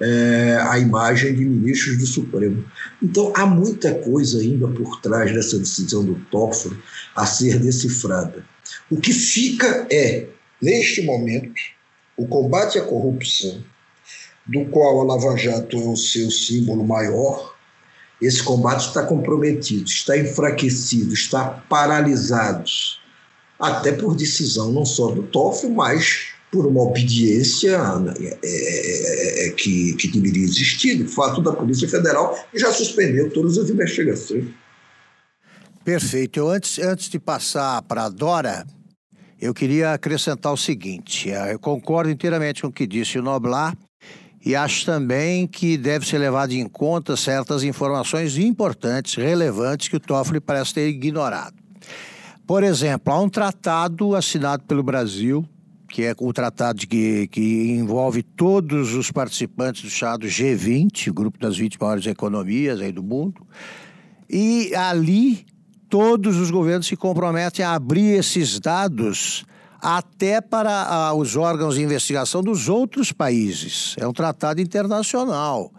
é, 0.00 0.56
a 0.60 0.78
imagem 0.78 1.34
de 1.34 1.44
ministros 1.44 1.98
do 1.98 2.06
Supremo. 2.06 2.64
Então, 3.02 3.32
há 3.34 3.46
muita 3.46 3.94
coisa 3.94 4.40
ainda 4.40 4.68
por 4.68 5.00
trás 5.00 5.32
dessa 5.32 5.58
decisão 5.58 6.04
do 6.04 6.14
Toffoli 6.30 6.76
a 7.14 7.26
ser 7.26 7.58
decifrada. 7.58 8.44
O 8.90 9.00
que 9.00 9.12
fica 9.12 9.86
é, 9.90 10.26
neste 10.60 11.02
momento, 11.02 11.60
o 12.16 12.26
combate 12.26 12.78
à 12.78 12.82
corrupção, 12.82 13.62
do 14.46 14.64
qual 14.66 15.00
a 15.00 15.04
Lava 15.04 15.36
Jato 15.36 15.76
é 15.76 15.88
o 15.88 15.96
seu 15.96 16.30
símbolo 16.30 16.84
maior, 16.84 17.53
esse 18.20 18.42
combate 18.42 18.86
está 18.86 19.04
comprometido, 19.04 19.84
está 19.84 20.16
enfraquecido, 20.16 21.12
está 21.12 21.44
paralisado, 21.68 22.64
até 23.58 23.92
por 23.92 24.14
decisão 24.14 24.72
não 24.72 24.84
só 24.84 25.10
do 25.10 25.22
Toffoli, 25.24 25.72
mas 25.72 26.34
por 26.50 26.66
uma 26.66 26.82
obediência 26.82 27.76
é, 28.16 28.38
é, 28.44 29.48
é, 29.48 29.50
que, 29.50 29.94
que 29.94 30.06
deveria 30.08 30.44
existir, 30.44 30.96
de 30.96 31.08
fato, 31.08 31.42
da 31.42 31.52
Polícia 31.52 31.88
Federal, 31.88 32.38
já 32.54 32.72
suspendeu 32.72 33.28
todas 33.30 33.58
as 33.58 33.68
investigações. 33.68 34.44
Perfeito. 35.84 36.38
Eu, 36.38 36.48
antes, 36.48 36.78
antes 36.78 37.08
de 37.08 37.18
passar 37.18 37.82
para 37.82 38.04
a 38.04 38.08
Dora, 38.08 38.64
eu 39.40 39.52
queria 39.52 39.92
acrescentar 39.92 40.52
o 40.52 40.56
seguinte: 40.56 41.30
é, 41.30 41.52
eu 41.52 41.58
concordo 41.58 42.10
inteiramente 42.10 42.62
com 42.62 42.68
o 42.68 42.72
que 42.72 42.86
disse 42.86 43.18
o 43.18 43.22
Noblar 43.22 43.76
e 44.44 44.54
acho 44.54 44.84
também 44.84 45.46
que 45.46 45.78
deve 45.78 46.06
ser 46.06 46.18
levado 46.18 46.52
em 46.52 46.68
conta 46.68 47.16
certas 47.16 47.62
informações 47.62 48.36
importantes, 48.36 49.14
relevantes, 49.14 49.88
que 49.88 49.96
o 49.96 50.00
Toffoli 50.00 50.38
parece 50.38 50.74
ter 50.74 50.88
ignorado. 50.88 51.56
Por 52.46 52.62
exemplo, 52.62 53.12
há 53.12 53.18
um 53.18 53.28
tratado 53.28 54.14
assinado 54.14 54.62
pelo 54.64 54.82
Brasil, 54.82 55.48
que 55.88 56.02
é 56.02 56.14
o 56.18 56.32
tratado 56.32 56.86
que, 56.86 57.26
que 57.28 57.70
envolve 57.70 58.22
todos 58.22 58.92
os 58.92 59.10
participantes 59.10 59.82
do 59.82 59.88
chamado 59.88 60.26
G20, 60.26 61.08
o 61.08 61.14
grupo 61.14 61.38
das 61.38 61.56
20 61.56 61.80
maiores 61.80 62.06
economias 62.06 62.82
aí 62.82 62.92
do 62.92 63.02
mundo, 63.02 63.46
e 64.28 64.74
ali 64.74 65.46
todos 65.88 66.36
os 66.36 66.50
governos 66.50 66.86
se 66.86 66.96
comprometem 66.96 67.64
a 67.64 67.74
abrir 67.74 68.18
esses 68.18 68.60
dados 68.60 69.46
até 69.84 70.40
para 70.40 71.12
os 71.12 71.36
órgãos 71.36 71.74
de 71.74 71.82
investigação 71.82 72.42
dos 72.42 72.70
outros 72.70 73.12
países. 73.12 73.94
É 73.98 74.08
um 74.08 74.14
tratado 74.14 74.62
internacional 74.62 75.70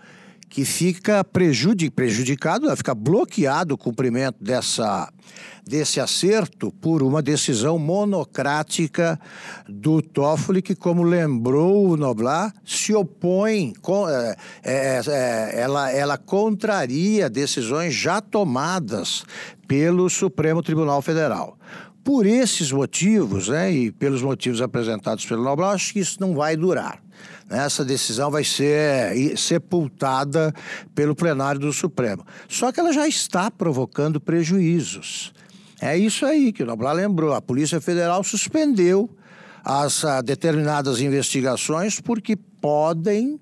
que 0.48 0.64
fica 0.64 1.24
prejudicado, 1.24 2.78
fica 2.78 2.94
bloqueado 2.94 3.74
o 3.74 3.78
cumprimento 3.78 4.38
dessa, 4.40 5.12
desse 5.66 6.00
acerto 6.00 6.72
por 6.80 7.02
uma 7.02 7.20
decisão 7.20 7.80
monocrática 7.80 9.20
do 9.68 10.04
Toffoli, 10.04 10.62
que, 10.62 10.76
como 10.76 11.02
lembrou 11.02 11.90
o 11.90 11.98
Noblar, 11.98 12.54
se 12.64 12.94
opõe, 12.94 13.74
é, 14.08 14.38
é, 14.64 15.02
é, 15.08 15.62
ela, 15.62 15.92
ela 15.92 16.18
contraria 16.18 17.28
decisões 17.28 17.92
já 17.96 18.22
tomadas 18.22 19.26
pelo 19.68 20.08
Supremo 20.12 20.62
Tribunal 20.62 21.02
Federal. 21.02 21.58
Por 22.06 22.28
esses 22.28 22.72
motivos, 22.72 23.50
né, 23.50 23.72
e 23.74 23.92
pelos 23.92 24.22
motivos 24.22 24.62
apresentados 24.62 25.26
pelo 25.26 25.44
Noblar, 25.44 25.74
acho 25.74 25.92
que 25.92 26.00
isso 26.00 26.18
não 26.22 26.36
vai 26.36 26.56
durar. 26.56 27.02
Essa 27.50 27.84
decisão 27.84 28.30
vai 28.30 28.44
ser 28.44 29.36
sepultada 29.36 30.54
pelo 30.94 31.16
plenário 31.16 31.60
do 31.60 31.74
Supremo. 31.74 32.24
Só 32.48 32.72
que 32.72 32.80
ela 32.80 32.94
já 32.94 33.08
está 33.08 33.50
provocando 33.50 34.22
prejuízos. 34.22 35.34
É 35.82 35.98
isso 35.98 36.28
aí 36.28 36.54
que 36.54 36.62
o 36.62 36.66
Noblar 36.68 36.94
lembrou. 36.94 37.34
A 37.34 37.42
Polícia 37.42 37.82
Federal 37.82 38.24
suspendeu 38.24 39.10
as 39.64 40.06
ah, 40.06 40.22
determinadas 40.22 41.02
investigações 41.02 42.00
porque 42.00 42.36
podem 42.36 43.40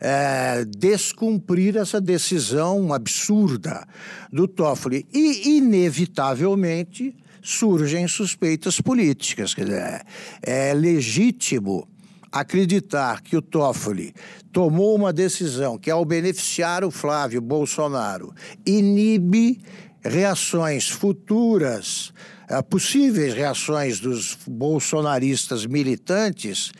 é, 0.00 0.64
descumprir 0.64 1.76
essa 1.76 2.00
decisão 2.00 2.92
absurda 2.92 3.84
do 4.32 4.46
Toffoli. 4.46 5.04
E, 5.12 5.56
inevitavelmente, 5.56 7.16
surgem 7.46 8.08
suspeitas 8.08 8.80
políticas. 8.80 9.54
Quer 9.54 9.64
dizer, 9.66 10.04
é, 10.42 10.70
é 10.70 10.74
legítimo 10.74 11.88
acreditar 12.32 13.22
que 13.22 13.36
o 13.36 13.42
Toffoli 13.42 14.12
tomou 14.52 14.96
uma 14.96 15.12
decisão 15.12 15.78
que, 15.78 15.90
ao 15.90 16.04
beneficiar 16.04 16.84
o 16.84 16.90
Flávio 16.90 17.40
Bolsonaro, 17.40 18.34
inibe 18.66 19.60
reações 20.02 20.88
futuras, 20.88 22.12
uh, 22.50 22.62
possíveis 22.64 23.32
reações 23.32 24.00
dos 24.00 24.36
bolsonaristas 24.46 25.66
militantes 25.66 26.72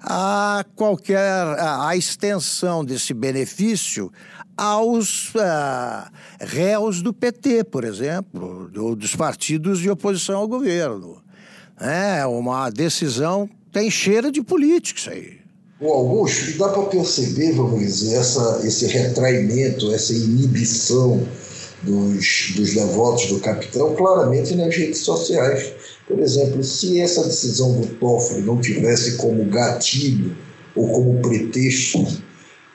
a 0.00 0.64
qualquer 0.74 1.18
a, 1.18 1.88
a 1.88 1.96
extensão 1.96 2.84
desse 2.84 3.12
benefício 3.12 4.10
aos 4.56 5.34
uh, 5.34 6.10
réus 6.40 7.02
do 7.02 7.12
PT, 7.12 7.64
por 7.64 7.84
exemplo, 7.84 8.68
do, 8.72 8.96
dos 8.96 9.14
partidos 9.14 9.78
de 9.78 9.90
oposição 9.90 10.38
ao 10.38 10.48
governo. 10.48 11.22
É 11.78 12.24
uma 12.24 12.70
decisão 12.70 13.48
tem 13.76 13.90
cheiro 13.90 14.32
de 14.32 14.42
político 14.42 14.98
isso 14.98 15.10
aí. 15.10 15.36
O 15.78 15.92
Augusto, 15.92 16.56
dá 16.56 16.70
para 16.70 16.84
perceber, 16.84 17.52
vamos 17.52 17.78
dizer, 17.78 18.14
essa, 18.14 18.62
esse 18.64 18.86
retraimento, 18.86 19.92
essa 19.92 20.14
inibição 20.14 21.22
dos, 21.82 22.54
dos 22.56 22.72
devotos 22.72 23.26
do 23.26 23.38
capitão 23.40 23.94
claramente 23.94 24.54
nas 24.54 24.74
redes 24.74 25.00
sociais. 25.00 25.74
Por 26.08 26.18
exemplo, 26.20 26.62
se 26.64 26.98
essa 26.98 27.22
decisão 27.24 27.78
do 27.78 27.86
Toffoli 27.96 28.40
não 28.40 28.58
tivesse 28.58 29.18
como 29.18 29.44
gatilho 29.44 30.34
ou 30.74 30.88
como 30.88 31.20
pretexto 31.20 32.02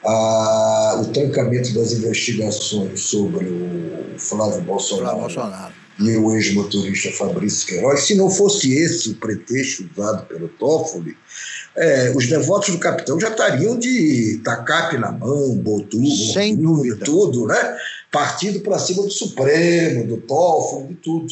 a, 0.03 0.99
o 1.01 1.05
trancamento 1.11 1.73
das 1.73 1.93
investigações 1.93 2.99
sobre 2.99 3.45
o 3.45 4.17
Flávio 4.17 4.61
Bolsonaro, 4.61 5.05
Flávio 5.05 5.21
Bolsonaro. 5.21 5.73
e 5.99 6.17
o 6.17 6.35
ex-motorista 6.35 7.11
Fabrício 7.11 7.67
Queiroz, 7.67 8.01
se 8.01 8.15
não 8.15 8.29
fosse 8.29 8.73
esse 8.73 9.09
o 9.09 9.15
pretexto 9.15 9.87
usado 9.95 10.25
pelo 10.25 10.47
Toffoli, 10.49 11.15
é, 11.75 12.11
os 12.15 12.27
devotos 12.27 12.69
do 12.71 12.79
capitão 12.79 13.19
já 13.19 13.29
estariam 13.29 13.77
de 13.79 14.41
tacape 14.43 14.97
na 14.97 15.11
mão, 15.11 15.55
botudo, 15.55 16.33
Sem 16.33 16.55
dúvida. 16.55 17.05
tudo, 17.05 17.47
né? 17.47 17.77
Partindo 18.11 18.59
para 18.59 18.77
cima 18.77 19.03
do 19.03 19.11
Supremo, 19.11 20.05
do 20.05 20.17
Toffoli, 20.17 20.89
de 20.89 20.95
tudo. 20.95 21.27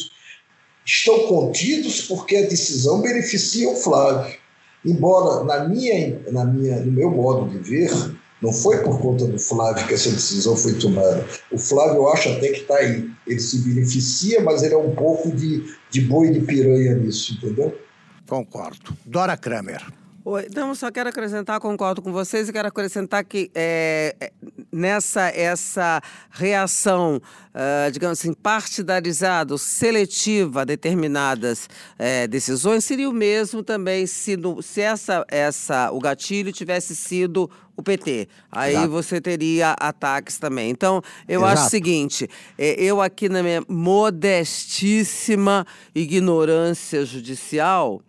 Estão 0.86 1.26
contidos 1.26 2.02
porque 2.02 2.36
a 2.36 2.46
decisão 2.48 3.02
beneficia 3.02 3.68
o 3.68 3.76
Flávio. 3.76 4.34
Embora, 4.82 5.44
na 5.44 5.68
minha, 5.68 6.18
na 6.32 6.44
minha, 6.46 6.80
no 6.80 6.90
meu 6.90 7.10
modo 7.10 7.50
de 7.50 7.58
ver, 7.58 7.90
não 8.40 8.52
foi 8.52 8.82
por 8.82 9.00
conta 9.00 9.26
do 9.26 9.38
Flávio 9.38 9.86
que 9.86 9.94
essa 9.94 10.10
decisão 10.10 10.56
foi 10.56 10.74
tomada. 10.74 11.26
O 11.50 11.58
Flávio, 11.58 11.96
eu 11.96 12.08
acho 12.08 12.30
até 12.30 12.48
que 12.48 12.60
está 12.60 12.76
aí. 12.76 13.10
Ele 13.26 13.40
se 13.40 13.58
beneficia, 13.58 14.40
mas 14.40 14.62
ele 14.62 14.74
é 14.74 14.78
um 14.78 14.94
pouco 14.94 15.30
de, 15.30 15.64
de 15.90 16.00
boi 16.00 16.30
de 16.30 16.40
piranha 16.40 16.94
nisso, 16.94 17.34
entendeu? 17.34 17.78
Concordo. 18.26 18.96
Dora 19.04 19.36
Kramer. 19.36 19.99
Oi, 20.22 20.48
não, 20.54 20.74
só 20.74 20.90
quero 20.90 21.08
acrescentar, 21.08 21.58
concordo 21.58 22.02
com 22.02 22.12
vocês 22.12 22.46
e 22.46 22.52
quero 22.52 22.68
acrescentar 22.68 23.24
que 23.24 23.50
é, 23.54 24.14
é 24.20 24.30
nessa 24.70 25.28
essa 25.28 26.02
reação, 26.30 27.16
uh, 27.16 27.90
digamos 27.90 28.20
assim, 28.20 28.34
partidarizada, 28.34 29.56
seletiva 29.56 30.60
a 30.60 30.64
determinadas 30.64 31.70
é, 31.98 32.26
decisões, 32.26 32.84
seria 32.84 33.08
o 33.08 33.14
mesmo 33.14 33.62
também 33.62 34.06
se, 34.06 34.36
no, 34.36 34.60
se 34.60 34.82
essa, 34.82 35.24
essa, 35.26 35.90
o 35.90 35.98
gatilho 35.98 36.52
tivesse 36.52 36.94
sido 36.94 37.50
o 37.74 37.82
PT. 37.82 38.28
Aí 38.52 38.74
Exato. 38.74 38.90
você 38.90 39.22
teria 39.22 39.74
ataques 39.80 40.38
também. 40.38 40.68
Então, 40.68 41.00
eu 41.26 41.40
Exato. 41.40 41.54
acho 41.54 41.66
o 41.66 41.70
seguinte: 41.70 42.28
é, 42.58 42.74
eu 42.78 43.00
aqui 43.00 43.30
na 43.30 43.42
minha 43.42 43.64
modestíssima 43.66 45.66
ignorância 45.94 47.06
judicial 47.06 48.02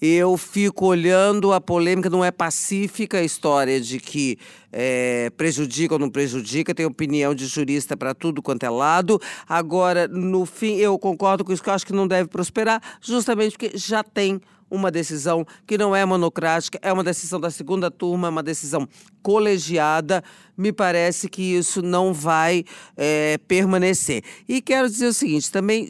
eu 0.00 0.36
fico 0.36 0.86
olhando 0.86 1.52
a 1.52 1.60
polêmica, 1.60 2.08
não 2.08 2.24
é 2.24 2.30
pacífica 2.30 3.18
a 3.18 3.24
história 3.24 3.80
de 3.80 3.98
que 3.98 4.38
é, 4.72 5.30
prejudica 5.36 5.94
ou 5.94 5.98
não 5.98 6.10
prejudica, 6.10 6.74
tem 6.74 6.86
opinião 6.86 7.34
de 7.34 7.46
jurista 7.46 7.96
para 7.96 8.14
tudo 8.14 8.42
quanto 8.42 8.64
é 8.64 8.70
lado. 8.70 9.20
Agora, 9.48 10.06
no 10.06 10.46
fim, 10.46 10.76
eu 10.76 10.98
concordo 10.98 11.44
com 11.44 11.52
isso, 11.52 11.62
que 11.62 11.68
eu 11.68 11.74
acho 11.74 11.86
que 11.86 11.92
não 11.92 12.06
deve 12.06 12.28
prosperar, 12.28 12.80
justamente 13.00 13.52
porque 13.52 13.76
já 13.76 14.04
tem 14.04 14.40
uma 14.70 14.90
decisão 14.90 15.46
que 15.66 15.78
não 15.78 15.96
é 15.96 16.04
monocrática, 16.04 16.78
é 16.82 16.92
uma 16.92 17.02
decisão 17.02 17.40
da 17.40 17.50
segunda 17.50 17.90
turma, 17.90 18.28
é 18.28 18.30
uma 18.30 18.42
decisão 18.42 18.86
colegiada. 19.22 20.22
Me 20.56 20.72
parece 20.72 21.28
que 21.28 21.42
isso 21.42 21.80
não 21.82 22.12
vai 22.12 22.64
é, 22.96 23.38
permanecer. 23.48 24.22
E 24.48 24.60
quero 24.60 24.88
dizer 24.88 25.06
o 25.06 25.12
seguinte: 25.12 25.50
também 25.50 25.88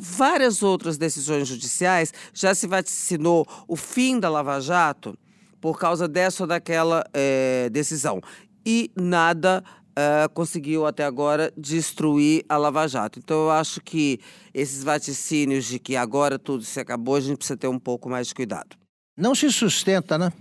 várias 0.00 0.62
outras 0.62 0.96
decisões 0.96 1.46
judiciais 1.46 2.12
já 2.32 2.54
se 2.54 2.66
vaticinou 2.66 3.46
o 3.68 3.76
fim 3.76 4.18
da 4.18 4.28
Lava 4.28 4.60
Jato 4.60 5.16
por 5.60 5.78
causa 5.78 6.08
dessa 6.08 6.42
ou 6.42 6.46
daquela 6.46 7.04
é, 7.12 7.68
decisão. 7.70 8.20
E 8.64 8.90
nada 8.96 9.62
uh, 9.90 10.28
conseguiu 10.32 10.86
até 10.86 11.04
agora 11.04 11.52
destruir 11.56 12.44
a 12.48 12.56
Lava 12.56 12.86
Jato. 12.86 13.18
Então 13.18 13.44
eu 13.44 13.50
acho 13.50 13.80
que 13.80 14.20
esses 14.54 14.82
vaticínios 14.82 15.64
de 15.66 15.78
que 15.78 15.96
agora 15.96 16.38
tudo 16.38 16.64
se 16.64 16.80
acabou, 16.80 17.16
a 17.16 17.20
gente 17.20 17.38
precisa 17.38 17.56
ter 17.56 17.68
um 17.68 17.78
pouco 17.78 18.08
mais 18.08 18.28
de 18.28 18.34
cuidado. 18.34 18.76
Não 19.16 19.34
se 19.34 19.50
sustenta, 19.50 20.16
né? 20.16 20.32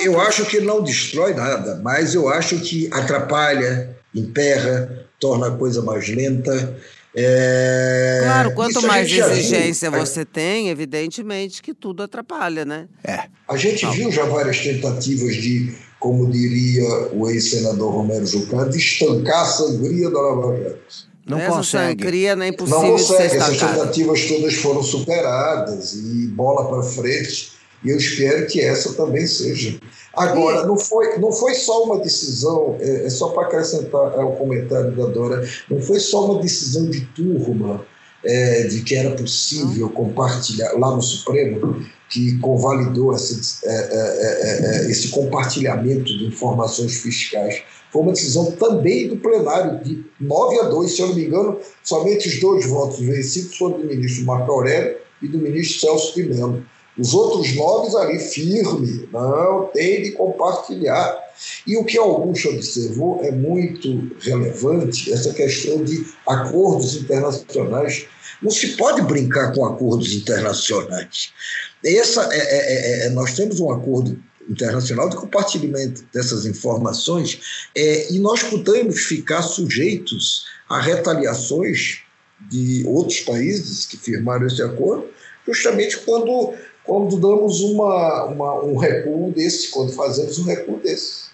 Eu 0.00 0.18
acho 0.20 0.46
que 0.46 0.58
não 0.60 0.82
destrói 0.82 1.34
nada, 1.34 1.80
mas 1.82 2.14
eu 2.14 2.28
acho 2.30 2.58
que 2.60 2.88
atrapalha, 2.92 3.94
emperra, 4.14 5.06
torna 5.20 5.48
a 5.48 5.56
coisa 5.56 5.82
mais 5.82 6.08
lenta. 6.08 6.78
É... 7.18 8.20
Claro, 8.22 8.52
quanto 8.52 8.82
mais 8.82 9.10
exigência 9.10 9.90
viu. 9.90 10.00
você 10.00 10.22
tem, 10.22 10.68
evidentemente 10.68 11.62
que 11.62 11.72
tudo 11.72 12.02
atrapalha, 12.02 12.66
né? 12.66 12.88
É. 13.02 13.24
A 13.48 13.56
gente 13.56 13.86
viu 13.86 14.12
já 14.12 14.24
várias 14.24 14.60
tentativas 14.60 15.34
de 15.34 15.74
como 15.98 16.30
diria 16.30 16.86
o 17.14 17.28
ex-senador 17.28 17.90
Romero 17.90 18.26
Jucá, 18.26 18.64
de 18.64 18.76
estancar 18.76 19.42
a 19.42 19.46
sangria 19.46 20.10
da 20.10 20.20
Lava 20.20 20.56
Jato. 20.56 21.06
Não 21.26 21.38
Essa 21.38 21.56
consegue. 21.56 22.02
Sangria 22.02 22.36
não 22.36 22.44
é 22.44 22.48
impossível 22.48 22.82
não 22.82 22.90
consegue. 22.92 23.22
de 23.22 23.30
ser 23.30 23.36
Essas 23.36 23.56
tentativas 23.58 24.24
todas 24.26 24.54
foram 24.54 24.82
superadas 24.82 25.94
e 25.94 26.28
bola 26.28 26.68
para 26.68 26.82
frente. 26.82 27.55
E 27.86 27.90
eu 27.90 27.98
espero 27.98 28.48
que 28.48 28.60
essa 28.60 28.94
também 28.94 29.24
seja. 29.28 29.78
Agora, 30.12 30.66
não 30.66 30.76
foi, 30.76 31.18
não 31.18 31.30
foi 31.30 31.54
só 31.54 31.84
uma 31.84 32.00
decisão, 32.00 32.76
é, 32.80 33.06
é 33.06 33.10
só 33.10 33.28
para 33.28 33.46
acrescentar 33.46 34.18
ao 34.18 34.32
comentário 34.32 34.90
da 34.90 35.06
Dora, 35.06 35.48
não 35.70 35.80
foi 35.80 36.00
só 36.00 36.32
uma 36.32 36.42
decisão 36.42 36.90
de 36.90 37.02
turma 37.14 37.86
é, 38.24 38.64
de 38.64 38.82
que 38.82 38.96
era 38.96 39.10
possível 39.14 39.88
compartilhar 39.90 40.72
lá 40.72 40.96
no 40.96 41.00
Supremo, 41.00 41.80
que 42.08 42.36
convalidou 42.38 43.14
essa, 43.14 43.60
é 43.64 43.72
é, 43.72 43.76
é, 43.76 44.86
é, 44.86 44.90
esse 44.90 45.10
compartilhamento 45.10 46.06
de 46.06 46.26
informações 46.26 46.96
fiscais. 46.96 47.62
Foi 47.92 48.02
uma 48.02 48.12
decisão 48.12 48.50
também 48.50 49.06
do 49.06 49.16
plenário, 49.18 49.80
de 49.84 50.04
9 50.20 50.58
a 50.58 50.64
2, 50.64 50.90
se 50.90 51.02
eu 51.02 51.06
não 51.06 51.14
me 51.14 51.24
engano, 51.24 51.60
somente 51.84 52.26
os 52.26 52.40
dois 52.40 52.66
votos 52.66 52.98
vencidos 52.98 53.56
foram 53.56 53.78
do 53.78 53.86
ministro 53.86 54.24
Marco 54.24 54.50
Aurélio 54.50 54.96
e 55.22 55.28
do 55.28 55.38
ministro 55.38 55.80
Celso 55.80 56.14
de 56.16 56.24
Mello. 56.24 56.64
Os 56.98 57.12
outros 57.12 57.54
nove 57.54 57.96
ali 57.96 58.18
firme, 58.18 59.08
não, 59.12 59.68
tem 59.72 60.02
de 60.02 60.12
compartilhar. 60.12 61.26
E 61.66 61.76
o 61.76 61.84
que 61.84 61.98
Augusto 61.98 62.48
observou 62.48 63.22
é 63.22 63.30
muito 63.30 64.16
relevante, 64.20 65.12
essa 65.12 65.32
questão 65.34 65.84
de 65.84 66.06
acordos 66.26 66.96
internacionais. 66.96 68.06
Não 68.40 68.50
se 68.50 68.76
pode 68.76 69.02
brincar 69.02 69.52
com 69.52 69.64
acordos 69.66 70.14
internacionais. 70.14 71.32
Essa 71.84 72.28
é, 72.32 72.38
é, 72.38 73.04
é, 73.04 73.06
é, 73.06 73.10
nós 73.10 73.34
temos 73.34 73.60
um 73.60 73.70
acordo 73.70 74.18
internacional 74.48 75.08
de 75.08 75.16
compartilhamento 75.16 76.04
dessas 76.12 76.46
informações 76.46 77.68
é, 77.74 78.12
e 78.12 78.18
nós 78.18 78.42
podemos 78.42 79.00
ficar 79.00 79.42
sujeitos 79.42 80.46
a 80.68 80.80
retaliações 80.80 82.00
de 82.50 82.84
outros 82.86 83.20
países 83.20 83.86
que 83.86 83.96
firmaram 83.96 84.46
esse 84.46 84.62
acordo, 84.62 85.06
justamente 85.46 85.98
quando 85.98 86.54
quando 86.86 87.18
damos 87.18 87.60
uma, 87.60 88.24
uma, 88.24 88.64
um 88.64 88.76
recuo 88.76 89.30
desse, 89.32 89.70
quando 89.70 89.92
fazemos 89.92 90.38
um 90.38 90.44
recuo 90.44 90.78
desse. 90.78 91.25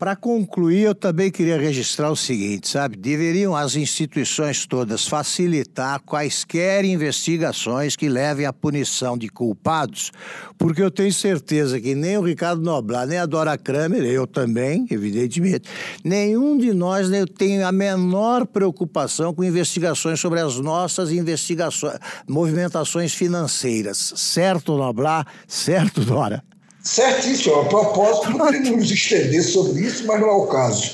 Para 0.00 0.16
concluir, 0.16 0.80
eu 0.80 0.94
também 0.94 1.30
queria 1.30 1.60
registrar 1.60 2.10
o 2.10 2.16
seguinte, 2.16 2.70
sabe? 2.70 2.96
Deveriam 2.96 3.54
as 3.54 3.76
instituições 3.76 4.64
todas 4.64 5.06
facilitar 5.06 6.00
quaisquer 6.00 6.86
investigações 6.86 7.96
que 7.96 8.08
levem 8.08 8.46
à 8.46 8.52
punição 8.52 9.18
de 9.18 9.28
culpados, 9.28 10.10
porque 10.56 10.82
eu 10.82 10.90
tenho 10.90 11.12
certeza 11.12 11.78
que 11.78 11.94
nem 11.94 12.16
o 12.16 12.22
Ricardo 12.22 12.62
Noblar, 12.62 13.06
nem 13.06 13.18
a 13.18 13.26
Dora 13.26 13.58
Kramer, 13.58 14.02
eu 14.02 14.26
também, 14.26 14.86
evidentemente, 14.90 15.68
nenhum 16.02 16.56
de 16.56 16.72
nós 16.72 17.06
tem 17.36 17.62
a 17.62 17.70
menor 17.70 18.46
preocupação 18.46 19.34
com 19.34 19.44
investigações 19.44 20.18
sobre 20.18 20.40
as 20.40 20.56
nossas 20.56 21.12
investigações, 21.12 21.98
movimentações 22.26 23.12
financeiras. 23.12 24.14
Certo, 24.16 24.78
Noblar? 24.78 25.26
Certo, 25.46 26.00
Dora? 26.00 26.42
Certíssimo. 26.82 27.60
A 27.60 27.64
propósito, 27.66 28.32
poderíamos 28.32 28.70
nos 28.70 28.90
estender 28.90 29.42
sobre 29.42 29.82
isso, 29.82 30.06
mas 30.06 30.20
não 30.20 30.28
é 30.28 30.32
o 30.32 30.46
caso. 30.46 30.90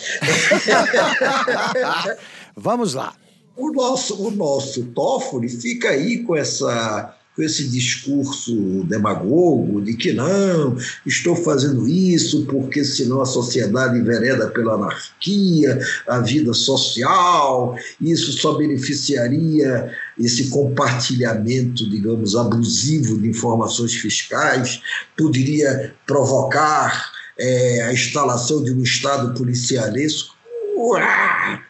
Vamos 2.56 2.94
lá. 2.94 3.14
O 3.56 3.72
nosso, 3.72 4.22
o 4.22 4.30
nosso 4.30 4.84
Toffoli 4.86 5.48
fica 5.48 5.90
aí 5.90 6.22
com 6.24 6.36
essa 6.36 7.16
com 7.36 7.42
esse 7.42 7.68
discurso 7.68 8.82
demagogo 8.84 9.82
de 9.82 9.94
que 9.94 10.14
não, 10.14 10.74
estou 11.04 11.36
fazendo 11.36 11.86
isso 11.86 12.46
porque 12.46 12.82
senão 12.82 13.20
a 13.20 13.26
sociedade 13.26 13.98
envereda 13.98 14.48
pela 14.48 14.74
anarquia, 14.74 15.78
a 16.08 16.20
vida 16.20 16.54
social, 16.54 17.76
isso 18.00 18.32
só 18.32 18.56
beneficiaria 18.56 19.94
esse 20.18 20.48
compartilhamento, 20.48 21.88
digamos, 21.90 22.34
abusivo 22.34 23.20
de 23.20 23.28
informações 23.28 23.94
fiscais, 23.94 24.80
poderia 25.14 25.94
provocar 26.06 27.12
é, 27.38 27.82
a 27.82 27.92
instalação 27.92 28.64
de 28.64 28.72
um 28.72 28.82
Estado 28.82 29.34
policialesco 29.34 30.35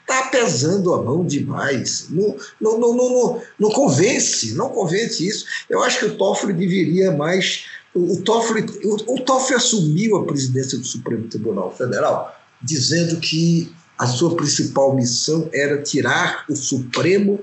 está 0.01 0.29
pesando 0.31 0.95
a 0.95 1.03
mão 1.03 1.25
demais. 1.25 2.09
Não, 2.11 2.37
não, 2.61 2.79
não, 2.79 2.95
não, 2.95 3.43
não, 3.59 3.71
convence, 3.71 4.55
não 4.55 4.69
convence 4.69 5.27
isso. 5.27 5.47
Eu 5.71 5.83
acho 5.83 6.01
que 6.01 6.07
o 6.07 6.17
Toffoli 6.17 6.53
deveria 6.53 7.13
mais 7.13 7.67
O, 7.95 8.21
Toffoli, 8.23 8.67
o, 8.85 9.15
o 9.15 9.21
Toffoli 9.21 9.57
assumiu 9.57 10.17
a 10.17 10.25
presidência 10.25 10.77
do 10.77 10.85
Supremo 10.85 11.29
Tribunal 11.29 11.75
Federal 11.75 12.35
dizendo 12.61 13.19
que 13.21 13.73
a 13.99 14.07
sua 14.07 14.35
principal 14.37 14.95
missão 14.95 15.49
era 15.53 15.83
tirar 15.83 16.45
o 16.49 16.57
Supremo 16.57 17.41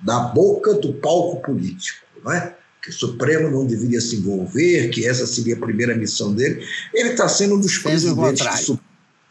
da 0.00 0.20
boca 0.20 0.74
do 0.74 0.94
palco 0.94 1.42
político, 1.42 2.06
não 2.24 2.32
é? 2.32 2.54
que 2.82 2.88
o 2.88 2.92
Supremo 2.92 3.50
não 3.50 3.66
deveria 3.66 4.00
se 4.00 4.16
envolver, 4.16 4.88
que 4.88 5.06
essa 5.06 5.26
seria 5.26 5.54
a 5.54 5.58
primeira 5.58 5.94
missão 5.94 6.32
dele. 6.32 6.66
Ele 6.94 7.10
está 7.10 7.28
sendo 7.28 7.56
um 7.56 7.60
dos 7.60 7.74
Fez 7.74 8.04
presidentes 8.04 8.66
do. 8.66 8.79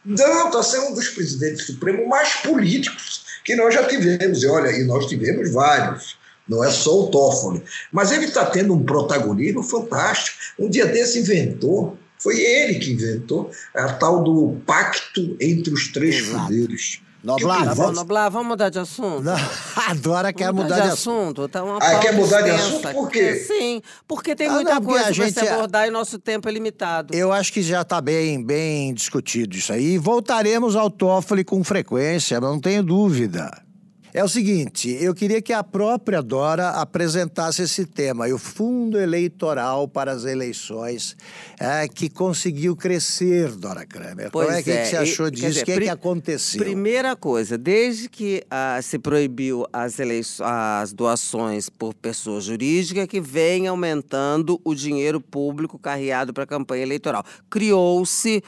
Não, 0.10 0.48
está 0.48 0.64
sendo 0.64 0.88
um 0.88 0.94
dos 0.96 1.10
presidentes 1.10 1.68
do 1.68 1.74
Supremo 1.74 2.08
mais 2.08 2.34
políticos 2.38 3.26
que 3.46 3.56
nós 3.56 3.76
já 3.76 3.88
tivemos. 3.88 4.42
E 4.42 4.48
olha, 4.48 4.72
e 4.72 4.84
nós 4.84 5.06
tivemos 5.06 5.52
vários. 5.52 6.18
Não 6.48 6.64
é 6.64 6.72
só 6.72 7.04
o 7.04 7.08
Toffoli. 7.12 7.64
Mas 7.92 8.12
ele 8.12 8.26
está 8.26 8.44
tendo 8.48 8.74
um 8.74 8.84
protagonismo 8.84 9.62
fantástico. 9.62 10.38
Um 10.58 10.68
dia 10.68 10.88
desse 10.88 11.20
inventou, 11.20 11.96
foi 12.18 12.40
ele 12.40 12.80
que 12.80 12.92
inventou, 12.92 13.52
a 13.76 13.94
tal 13.94 14.24
do 14.24 14.60
pacto 14.66 15.38
entre 15.40 15.72
os 15.72 15.92
três 15.92 16.16
Exato. 16.16 16.46
poderes. 16.46 17.02
Noblar, 17.24 17.66
tá 17.66 17.74
vamos... 17.74 17.96
Noblar, 17.96 18.32
vamos 18.32 18.48
mudar 18.48 18.70
de 18.70 18.80
assunto? 18.80 19.24
Não, 19.24 19.36
adora 19.90 20.32
quer 20.32 20.54
mudar, 20.54 20.64
mudar 20.64 20.80
de, 20.80 20.88
de 20.88 20.94
assunto. 20.94 21.48
Tá 21.50 21.64
uma 21.64 21.78
ah, 21.78 22.00
quer 22.00 22.14
mudar 22.14 22.42
de 22.42 22.52
assunto 22.52 22.92
por 22.92 23.10
quê? 23.10 23.36
Sim, 23.36 23.82
porque 24.08 24.36
tem 24.36 24.48
ah, 24.48 24.52
muita 24.52 24.76
não, 24.76 24.84
coisa 24.84 25.14
para 25.14 25.30
se 25.30 25.48
abordar 25.48 25.88
e 25.88 25.92
nosso 25.92 26.18
tempo 26.18 26.48
é 26.48 26.52
limitado. 26.52 27.14
Eu 27.14 27.32
acho 27.32 27.52
que 27.52 27.62
já 27.62 27.82
está 27.82 28.00
bem, 28.00 28.44
bem 28.44 28.94
discutido 28.94 29.56
isso 29.56 29.74
aí. 29.74 29.98
Voltaremos 29.98 30.76
ao 30.76 30.90
Toffoli 30.90 31.44
com 31.44 31.64
frequência, 31.64 32.40
não 32.40 32.60
tenho 32.60 32.84
dúvida. 32.84 33.69
É 34.12 34.24
o 34.24 34.28
seguinte, 34.28 34.90
eu 35.00 35.14
queria 35.14 35.40
que 35.40 35.54
a 35.54 35.64
própria 35.64 36.22
Dora 36.22 36.70
apresentasse 36.70 37.62
esse 37.62 37.86
tema, 37.86 38.28
o 38.28 38.40
fundo 38.40 39.00
eleitoral 39.00 39.88
para 39.88 40.12
as 40.12 40.26
eleições, 40.26 41.16
é, 41.60 41.88
que 41.88 42.10
conseguiu 42.10 42.76
crescer, 42.76 43.52
Dora 43.52 43.86
Kramer. 43.86 44.32
Pois 44.32 44.48
Como 44.48 44.58
é, 44.58 44.64
que, 44.64 44.72
é. 44.72 44.82
que 44.82 44.90
você 44.90 44.98
achou 44.98 45.28
e, 45.28 45.32
disso? 45.32 45.62
O 45.62 45.66
que, 45.66 45.72
é 45.72 45.80
que 45.80 45.90
aconteceu? 45.90 46.60
Primeira 46.60 47.16
coisa, 47.16 47.56
desde 47.56 48.10
que 48.10 48.44
ah, 48.50 48.80
se 48.82 48.98
proibiu 48.98 49.68
as, 49.72 49.98
as 50.42 50.92
doações 50.92 51.70
por 51.70 51.94
pessoa 51.94 52.42
jurídica, 52.42 53.06
que 53.06 53.22
vem 53.22 53.68
aumentando 53.68 54.60
o 54.64 54.74
dinheiro 54.74 55.22
público 55.22 55.78
carreado 55.78 56.34
para 56.34 56.46
a 56.46 56.48
campanha 56.48 56.82
eleitoral. 56.82 57.24
Criou-se 57.48 58.44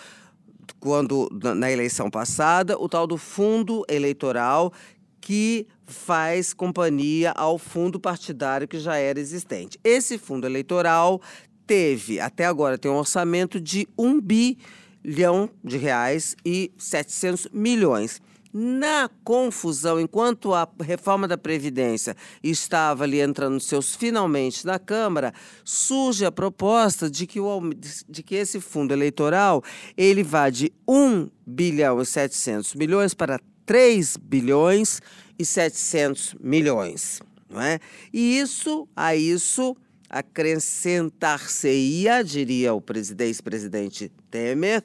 quando 0.79 1.29
na 1.55 1.71
eleição 1.71 2.09
passada 2.09 2.75
o 2.79 2.89
tal 2.89 3.05
do 3.05 3.15
fundo 3.15 3.85
eleitoral 3.87 4.73
que 5.21 5.67
faz 5.85 6.51
companhia 6.53 7.31
ao 7.31 7.59
fundo 7.59 7.99
partidário 7.99 8.67
que 8.67 8.79
já 8.79 8.97
era 8.97 9.19
existente. 9.19 9.79
Esse 9.83 10.17
fundo 10.17 10.47
eleitoral 10.47 11.21
teve, 11.67 12.19
até 12.19 12.45
agora, 12.45 12.77
tem 12.77 12.91
um 12.91 12.95
orçamento 12.95 13.61
de 13.61 13.87
1 13.97 14.19
bilhão 14.19 15.49
de 15.63 15.77
reais 15.77 16.35
e 16.43 16.71
700 16.77 17.47
milhões. 17.53 18.19
Na 18.53 19.09
confusão, 19.23 19.97
enquanto 19.97 20.53
a 20.53 20.67
reforma 20.81 21.25
da 21.25 21.37
Previdência 21.37 22.17
estava 22.43 23.05
ali 23.05 23.21
entrando 23.21 23.61
seus 23.61 23.95
finalmente 23.95 24.65
na 24.65 24.77
Câmara, 24.77 25.33
surge 25.63 26.25
a 26.25 26.31
proposta 26.31 27.09
de 27.09 27.25
que, 27.25 27.39
o, 27.39 27.61
de 28.09 28.21
que 28.21 28.35
esse 28.35 28.59
fundo 28.59 28.93
eleitoral 28.93 29.63
ele 29.95 30.21
vá 30.21 30.49
de 30.49 30.73
1 30.85 31.29
bilhão 31.47 32.01
e 32.01 32.05
700 32.05 32.75
milhões 32.75 33.13
para 33.13 33.39
3 33.71 34.17
bilhões 34.17 35.01
e 35.39 35.45
700 35.45 36.35
milhões. 36.41 37.21
Não 37.49 37.61
é? 37.61 37.79
E 38.11 38.37
isso, 38.37 38.85
a 38.93 39.15
isso, 39.15 39.77
acrescentar-se-ia, 40.09 42.21
diria 42.21 42.73
o 42.73 42.83
ex-presidente 43.17 44.11
Temer, 44.29 44.83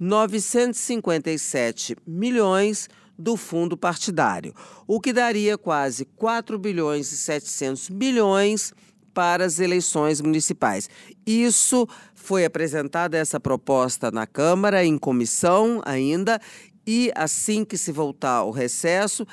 957 0.00 1.94
milhões 2.04 2.88
do 3.16 3.36
fundo 3.36 3.76
partidário, 3.76 4.52
o 4.84 5.00
que 5.00 5.12
daria 5.12 5.56
quase 5.56 6.04
4 6.04 6.58
bilhões 6.58 7.12
e 7.12 7.16
700 7.16 7.88
milhões 7.88 8.72
para 9.14 9.44
as 9.44 9.60
eleições 9.60 10.20
municipais. 10.20 10.90
Isso 11.24 11.86
foi 12.16 12.44
apresentada 12.44 13.16
essa 13.16 13.38
proposta 13.38 14.10
na 14.10 14.26
Câmara 14.26 14.84
em 14.84 14.98
comissão 14.98 15.80
ainda 15.84 16.40
e 16.86 17.10
assim 17.14 17.64
que 17.64 17.78
se 17.78 17.90
voltar 17.90 18.36
ao 18.36 18.50
recesso, 18.50 19.26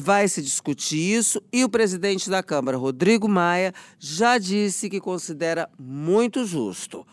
vai 0.00 0.28
se 0.28 0.40
discutir 0.40 0.98
isso 0.98 1.42
e 1.52 1.64
o 1.64 1.68
presidente 1.68 2.30
da 2.30 2.42
Câmara, 2.42 2.76
Rodrigo 2.76 3.28
Maia, 3.28 3.72
já 3.98 4.38
disse 4.38 4.88
que 4.88 5.00
considera 5.00 5.68
muito 5.78 6.44
justo. 6.44 7.06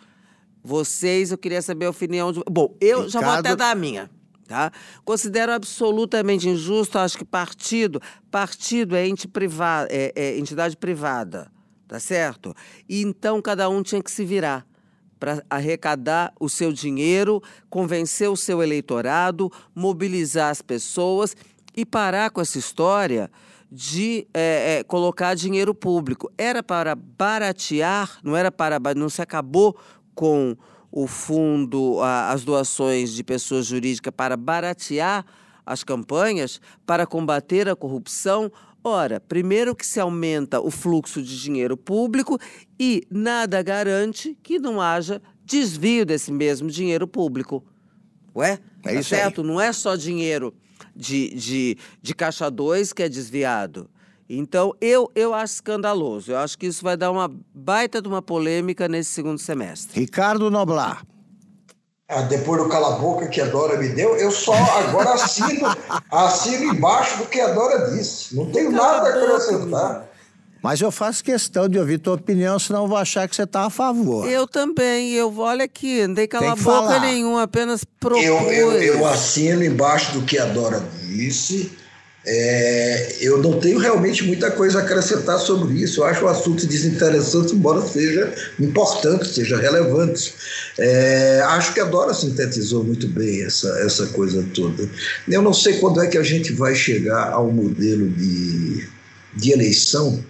Vocês, 0.63 1.31
eu 1.31 1.37
queria 1.37 1.61
saber 1.61 1.85
a 1.85 1.89
opinião 1.89 2.31
de. 2.31 2.41
Bom, 2.49 2.75
eu 2.79 3.05
Ricardo... 3.05 3.11
já 3.11 3.19
vou 3.21 3.29
até 3.31 3.55
dar 3.55 3.71
a 3.71 3.75
minha. 3.75 4.09
Tá? 4.47 4.71
Considero 5.05 5.51
absolutamente 5.51 6.49
injusto, 6.49 6.97
acho 6.97 7.17
que 7.17 7.23
partido, 7.23 8.01
partido 8.31 8.95
é, 8.95 9.07
ente 9.07 9.27
privado, 9.27 9.87
é, 9.91 10.11
é 10.15 10.39
entidade 10.39 10.75
privada, 10.75 11.51
tá 11.87 11.99
certo? 11.99 12.55
E 12.87 13.03
então 13.03 13.39
cada 13.43 13.69
um 13.69 13.83
tinha 13.83 14.01
que 14.01 14.09
se 14.09 14.25
virar 14.25 14.65
para 15.19 15.43
arrecadar 15.49 16.33
o 16.39 16.47
seu 16.47 16.71
dinheiro, 16.71 17.41
convencer 17.69 18.29
o 18.29 18.37
seu 18.37 18.63
eleitorado, 18.63 19.51
mobilizar 19.75 20.49
as 20.49 20.61
pessoas 20.61 21.35
e 21.75 21.85
parar 21.85 22.29
com 22.29 22.41
essa 22.41 22.57
história 22.57 23.29
de 23.71 24.27
é, 24.33 24.79
é, 24.79 24.83
colocar 24.83 25.35
dinheiro 25.35 25.75
público. 25.75 26.31
Era 26.37 26.63
para 26.63 26.95
baratear, 26.95 28.19
não 28.23 28.35
era 28.35 28.51
para. 28.51 28.79
não 28.95 29.09
se 29.09 29.21
acabou 29.21 29.77
com 30.15 30.55
o 30.91 31.05
fundo, 31.05 32.01
a, 32.01 32.31
as 32.31 32.43
doações 32.43 33.13
de 33.13 33.23
pessoas 33.23 33.65
jurídicas 33.65 34.13
para 34.15 34.35
baratear 34.35 35.25
as 35.65 35.83
campanhas, 35.83 36.59
para 36.85 37.05
combater 37.05 37.69
a 37.69 37.75
corrupção. 37.75 38.51
Ora, 38.83 39.19
primeiro 39.19 39.75
que 39.75 39.85
se 39.85 39.99
aumenta 39.99 40.61
o 40.61 40.71
fluxo 40.71 41.21
de 41.21 41.39
dinheiro 41.39 41.75
público 41.75 42.39
e 42.79 43.03
nada 43.09 43.61
garante 43.61 44.37
que 44.41 44.57
não 44.57 44.79
haja 44.79 45.21
desvio 45.43 46.05
desse 46.05 46.31
mesmo 46.31 46.69
dinheiro 46.69 47.07
público. 47.07 47.63
Ué? 48.35 48.53
É 48.53 48.59
tá 48.81 48.93
isso 48.93 49.09
certo? 49.09 49.41
Aí. 49.41 49.47
Não 49.47 49.59
é 49.59 49.73
só 49.73 49.95
dinheiro 49.95 50.53
de, 50.95 51.33
de, 51.33 51.77
de 52.01 52.15
caixa 52.15 52.49
2 52.49 52.93
que 52.93 53.03
é 53.03 53.09
desviado. 53.09 53.89
Então, 54.29 54.75
eu, 54.79 55.11
eu 55.15 55.33
acho 55.33 55.55
escandaloso. 55.55 56.31
Eu 56.31 56.37
acho 56.37 56.57
que 56.57 56.67
isso 56.67 56.83
vai 56.83 56.95
dar 56.95 57.11
uma 57.11 57.29
baita 57.53 57.99
de 57.99 58.07
uma 58.07 58.21
polêmica 58.21 58.87
nesse 58.87 59.09
segundo 59.09 59.39
semestre. 59.39 59.99
Ricardo 59.99 60.51
Noblar. 60.51 61.03
Ah, 62.11 62.23
depois 62.23 62.59
do 62.59 62.67
cala-boca 62.67 63.27
que 63.27 63.39
a 63.39 63.45
Dora 63.45 63.77
me 63.77 63.87
deu, 63.89 64.17
eu 64.17 64.31
só 64.31 64.55
agora 64.55 65.11
assino, 65.13 65.67
assino 66.11 66.73
embaixo 66.73 67.19
do 67.19 67.25
que 67.25 67.39
a 67.39 67.53
Dora 67.53 67.91
disse. 67.91 68.35
Não 68.35 68.47
tenho 68.47 68.71
nada 68.71 69.09
a 69.09 69.09
acrescentar. 69.09 70.09
Mas 70.59 70.81
eu 70.81 70.89
faço 70.91 71.23
questão 71.23 71.69
de 71.69 71.77
ouvir 71.77 71.99
tua 71.99 72.15
opinião, 72.15 72.57
senão 72.57 72.81
eu 72.81 72.87
vou 72.87 72.97
achar 72.97 73.29
que 73.29 73.35
você 73.35 73.43
está 73.43 73.63
a 73.65 73.69
favor. 73.69 74.27
Eu 74.27 74.47
também. 74.47 75.11
Eu 75.11 75.37
olha 75.37 75.65
aqui, 75.65 76.05
não 76.07 76.15
dei 76.15 76.27
cala 76.27 76.55
boca 76.55 76.63
falar. 76.63 76.99
nenhum, 76.99 77.37
apenas 77.37 77.85
propus. 77.99 78.25
Eu, 78.25 78.37
eu, 78.51 78.71
eu 78.73 79.05
assino 79.05 79.63
embaixo 79.63 80.11
do 80.13 80.23
que 80.23 80.39
a 80.39 80.45
Dora 80.45 80.83
disse. 81.03 81.77
É, 82.31 83.15
eu 83.21 83.39
não 83.39 83.59
tenho 83.59 83.79
realmente 83.79 84.23
muita 84.23 84.51
coisa 84.51 84.77
a 84.77 84.81
acrescentar 84.83 85.39
sobre 85.39 85.73
isso. 85.81 86.01
Eu 86.01 86.05
acho 86.05 86.25
o 86.25 86.27
assunto 86.27 86.67
desinteressante, 86.67 87.55
embora 87.55 87.81
seja 87.81 88.31
importante, 88.59 89.27
seja 89.27 89.57
relevante. 89.57 90.35
É, 90.77 91.41
acho 91.47 91.73
que 91.73 91.79
a 91.79 91.85
Dora 91.85 92.13
sintetizou 92.13 92.83
muito 92.83 93.07
bem 93.07 93.41
essa, 93.41 93.67
essa 93.79 94.05
coisa 94.07 94.45
toda. 94.53 94.87
Eu 95.27 95.41
não 95.41 95.53
sei 95.53 95.79
quando 95.79 96.03
é 96.03 96.07
que 96.07 96.19
a 96.19 96.23
gente 96.23 96.53
vai 96.53 96.75
chegar 96.75 97.31
ao 97.31 97.49
modelo 97.49 98.07
de, 98.09 98.87
de 99.35 99.51
eleição 99.51 100.23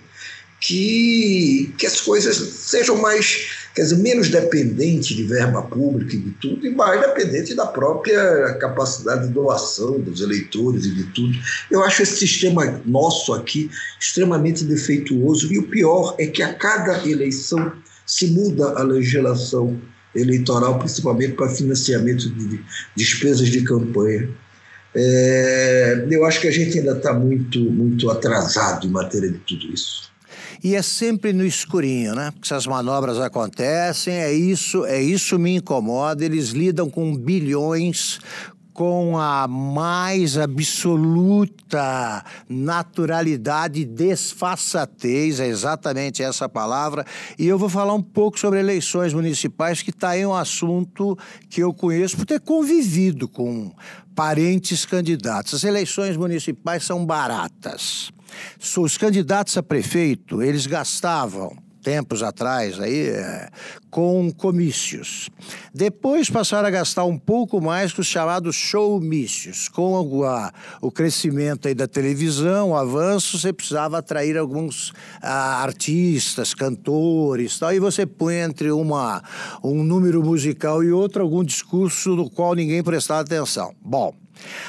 que, 0.61 1.73
que 1.77 1.85
as 1.85 1.99
coisas 1.99 2.37
sejam 2.37 2.95
mais, 2.95 3.47
quer 3.79 3.83
dizer, 3.83 3.97
menos 3.97 4.27
dependentes 4.27 5.15
de 5.15 5.23
verba 5.23 5.61
pública 5.61 6.13
e 6.13 6.19
de 6.19 6.31
tudo, 6.31 6.67
e 6.67 6.69
mais 6.69 6.99
dependentes 6.99 7.55
da 7.55 7.65
própria 7.65 8.53
capacidade 8.55 9.27
de 9.27 9.33
doação 9.33 10.01
dos 10.01 10.19
eleitores 10.19 10.83
e 10.83 10.95
de 10.95 11.03
tudo. 11.13 11.37
Eu 11.71 11.81
acho 11.85 12.03
esse 12.03 12.17
sistema 12.17 12.81
nosso 12.85 13.33
aqui 13.33 13.71
extremamente 13.97 14.65
defeituoso, 14.65 15.53
e 15.53 15.57
o 15.57 15.63
pior 15.63 16.13
é 16.19 16.27
que 16.27 16.43
a 16.43 16.53
cada 16.53 17.07
eleição 17.07 17.71
se 18.05 18.27
muda 18.27 18.73
a 18.77 18.83
legislação 18.83 19.79
eleitoral, 20.13 20.77
principalmente 20.77 21.35
para 21.35 21.47
financiamento 21.47 22.29
de 22.29 22.59
despesas 22.97 23.47
de 23.47 23.61
campanha. 23.61 24.29
É, 24.93 26.05
eu 26.09 26.25
acho 26.25 26.41
que 26.41 26.49
a 26.49 26.51
gente 26.51 26.79
ainda 26.79 26.97
está 26.97 27.13
muito, 27.13 27.59
muito 27.59 28.09
atrasado 28.09 28.87
em 28.87 28.89
matéria 28.89 29.31
de 29.31 29.37
tudo 29.37 29.71
isso. 29.73 30.08
E 30.63 30.75
é 30.75 30.81
sempre 30.81 31.31
no 31.31 31.45
escurinho, 31.45 32.13
né? 32.13 32.31
Porque 32.31 32.47
essas 32.47 32.67
manobras 32.67 33.19
acontecem, 33.19 34.13
é 34.13 34.31
isso, 34.33 34.85
é 34.85 35.01
isso 35.01 35.39
me 35.39 35.55
incomoda. 35.55 36.23
Eles 36.23 36.49
lidam 36.49 36.89
com 36.89 37.15
bilhões 37.15 38.19
com 38.79 39.17
a 39.17 39.45
mais 39.45 40.37
absoluta 40.37 42.23
naturalidade, 42.47 43.83
desfaçatez, 43.83 45.41
é 45.41 45.47
exatamente 45.47 46.23
essa 46.23 46.47
palavra. 46.47 47.05
E 47.37 47.45
eu 47.45 47.59
vou 47.59 47.67
falar 47.67 47.93
um 47.93 48.01
pouco 48.01 48.39
sobre 48.39 48.57
eleições 48.57 49.13
municipais, 49.13 49.81
que 49.81 49.89
está 49.89 50.11
aí 50.11 50.25
um 50.25 50.33
assunto 50.33 51.17
que 51.49 51.61
eu 51.61 51.73
conheço 51.73 52.15
por 52.15 52.25
ter 52.25 52.39
convivido 52.39 53.27
com 53.27 53.69
parentes 54.15 54.85
candidatos. 54.85 55.55
As 55.55 55.65
eleições 55.65 56.15
municipais 56.15 56.85
são 56.85 57.05
baratas. 57.05 58.13
Os 58.77 58.97
candidatos 58.97 59.57
a 59.57 59.63
prefeito, 59.63 60.41
eles 60.41 60.65
gastavam 60.65 61.55
tempos 61.81 62.21
atrás 62.21 62.79
aí 62.79 63.07
é, 63.07 63.49
com 63.89 64.31
comícios. 64.31 65.29
Depois 65.73 66.29
passaram 66.29 66.67
a 66.67 66.71
gastar 66.71 67.05
um 67.05 67.17
pouco 67.17 67.61
mais 67.61 67.93
com 67.93 68.01
os 68.01 68.07
chamados 68.07 68.55
showmícios. 68.55 69.67
Com 69.67 70.23
a, 70.23 70.51
o 70.81 70.91
crescimento 70.91 71.67
aí 71.67 71.73
da 71.73 71.87
televisão, 71.87 72.71
o 72.71 72.75
avanço, 72.75 73.39
você 73.39 73.53
precisava 73.53 73.97
atrair 73.97 74.37
alguns 74.37 74.93
ah, 75.21 75.63
artistas, 75.63 76.53
cantores, 76.53 77.57
tal, 77.57 77.73
e 77.73 77.79
você 77.79 78.05
põe 78.05 78.35
entre 78.35 78.71
uma, 78.71 79.23
um 79.63 79.83
número 79.83 80.23
musical 80.23 80.83
e 80.83 80.91
outro 80.91 81.23
algum 81.23 81.43
discurso 81.43 82.15
do 82.15 82.29
qual 82.29 82.53
ninguém 82.53 82.83
prestava 82.83 83.21
atenção. 83.21 83.73
Bom, 83.81 84.13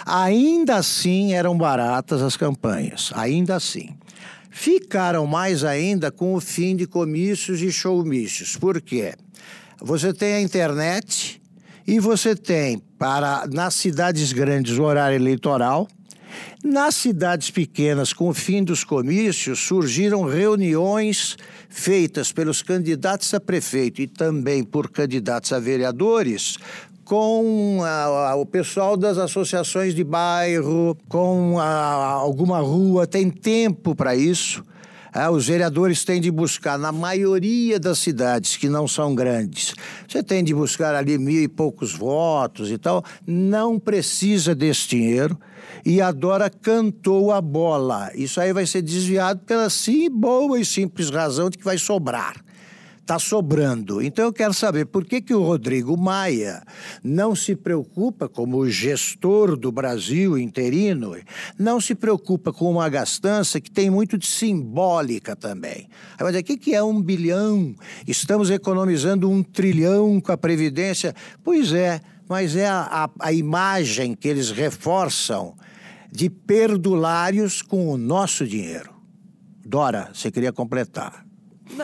ainda 0.04 0.76
assim 0.76 1.34
eram 1.34 1.56
baratas 1.56 2.22
as 2.22 2.36
campanhas, 2.36 3.10
ainda 3.14 3.56
assim. 3.56 3.90
Ficaram 4.50 5.26
mais 5.26 5.64
ainda 5.64 6.10
com 6.10 6.34
o 6.34 6.40
fim 6.40 6.74
de 6.74 6.86
comícios 6.86 7.62
e 7.62 7.70
showmícios. 7.70 8.56
Por 8.56 8.80
quê? 8.80 9.14
Você 9.80 10.12
tem 10.12 10.34
a 10.34 10.40
internet 10.40 11.40
e 11.86 11.98
você 11.98 12.36
tem 12.36 12.82
para 12.98 13.46
nas 13.50 13.74
cidades 13.74 14.32
grandes 14.32 14.76
o 14.76 14.82
horário 14.82 15.16
eleitoral. 15.16 15.88
Nas 16.62 16.94
cidades 16.94 17.50
pequenas, 17.50 18.12
com 18.12 18.28
o 18.28 18.34
fim 18.34 18.62
dos 18.62 18.84
comícios, 18.84 19.58
surgiram 19.58 20.24
reuniões 20.24 21.36
feitas 21.68 22.30
pelos 22.30 22.62
candidatos 22.62 23.32
a 23.32 23.40
prefeito 23.40 24.02
e 24.02 24.06
também 24.06 24.62
por 24.62 24.90
candidatos 24.90 25.52
a 25.52 25.58
vereadores, 25.58 26.58
com 27.10 27.80
a, 27.82 28.30
a, 28.30 28.34
o 28.36 28.46
pessoal 28.46 28.96
das 28.96 29.18
associações 29.18 29.96
de 29.96 30.04
bairro, 30.04 30.96
com 31.08 31.58
a, 31.58 32.04
alguma 32.04 32.60
rua, 32.60 33.04
tem 33.04 33.28
tempo 33.28 33.96
para 33.96 34.14
isso. 34.14 34.62
Os 35.32 35.48
vereadores 35.48 36.04
têm 36.04 36.20
de 36.20 36.30
buscar, 36.30 36.78
na 36.78 36.92
maioria 36.92 37.80
das 37.80 37.98
cidades 37.98 38.56
que 38.56 38.68
não 38.68 38.86
são 38.86 39.12
grandes, 39.12 39.74
você 40.06 40.22
tem 40.22 40.44
de 40.44 40.54
buscar 40.54 40.94
ali 40.94 41.18
mil 41.18 41.42
e 41.42 41.48
poucos 41.48 41.92
votos 41.92 42.70
e 42.70 42.78
tal, 42.78 43.04
não 43.26 43.76
precisa 43.76 44.54
desse 44.54 44.90
dinheiro. 44.90 45.36
E 45.84 46.00
a 46.00 46.12
Dora 46.12 46.48
cantou 46.48 47.32
a 47.32 47.40
bola. 47.40 48.12
Isso 48.14 48.40
aí 48.40 48.52
vai 48.52 48.66
ser 48.66 48.82
desviado 48.82 49.40
pela 49.40 49.68
sim, 49.68 50.08
boa 50.08 50.60
e 50.60 50.64
simples 50.64 51.10
razão 51.10 51.50
de 51.50 51.58
que 51.58 51.64
vai 51.64 51.76
sobrar 51.76 52.36
está 53.10 53.18
sobrando. 53.18 54.00
Então 54.00 54.26
eu 54.26 54.32
quero 54.32 54.54
saber 54.54 54.86
por 54.86 55.04
que, 55.04 55.20
que 55.20 55.34
o 55.34 55.42
Rodrigo 55.42 55.96
Maia 55.96 56.62
não 57.02 57.34
se 57.34 57.56
preocupa, 57.56 58.28
como 58.28 58.68
gestor 58.70 59.56
do 59.56 59.72
Brasil 59.72 60.38
interino, 60.38 61.16
não 61.58 61.80
se 61.80 61.96
preocupa 61.96 62.52
com 62.52 62.70
uma 62.70 62.88
gastança 62.88 63.60
que 63.60 63.70
tem 63.70 63.90
muito 63.90 64.16
de 64.16 64.28
simbólica 64.28 65.34
também. 65.34 65.88
Mas 66.20 66.36
o 66.36 66.42
que, 66.44 66.56
que 66.56 66.72
é 66.72 66.82
um 66.82 67.02
bilhão? 67.02 67.74
Estamos 68.06 68.48
economizando 68.48 69.28
um 69.28 69.42
trilhão 69.42 70.20
com 70.20 70.30
a 70.30 70.38
Previdência? 70.38 71.12
Pois 71.42 71.72
é, 71.72 72.00
mas 72.28 72.54
é 72.54 72.68
a, 72.68 73.06
a, 73.06 73.10
a 73.18 73.32
imagem 73.32 74.14
que 74.14 74.28
eles 74.28 74.52
reforçam 74.52 75.56
de 76.12 76.30
perdulários 76.30 77.60
com 77.60 77.88
o 77.88 77.98
nosso 77.98 78.46
dinheiro. 78.46 78.94
Dora, 79.66 80.10
você 80.14 80.30
queria 80.30 80.52
completar. 80.52 81.29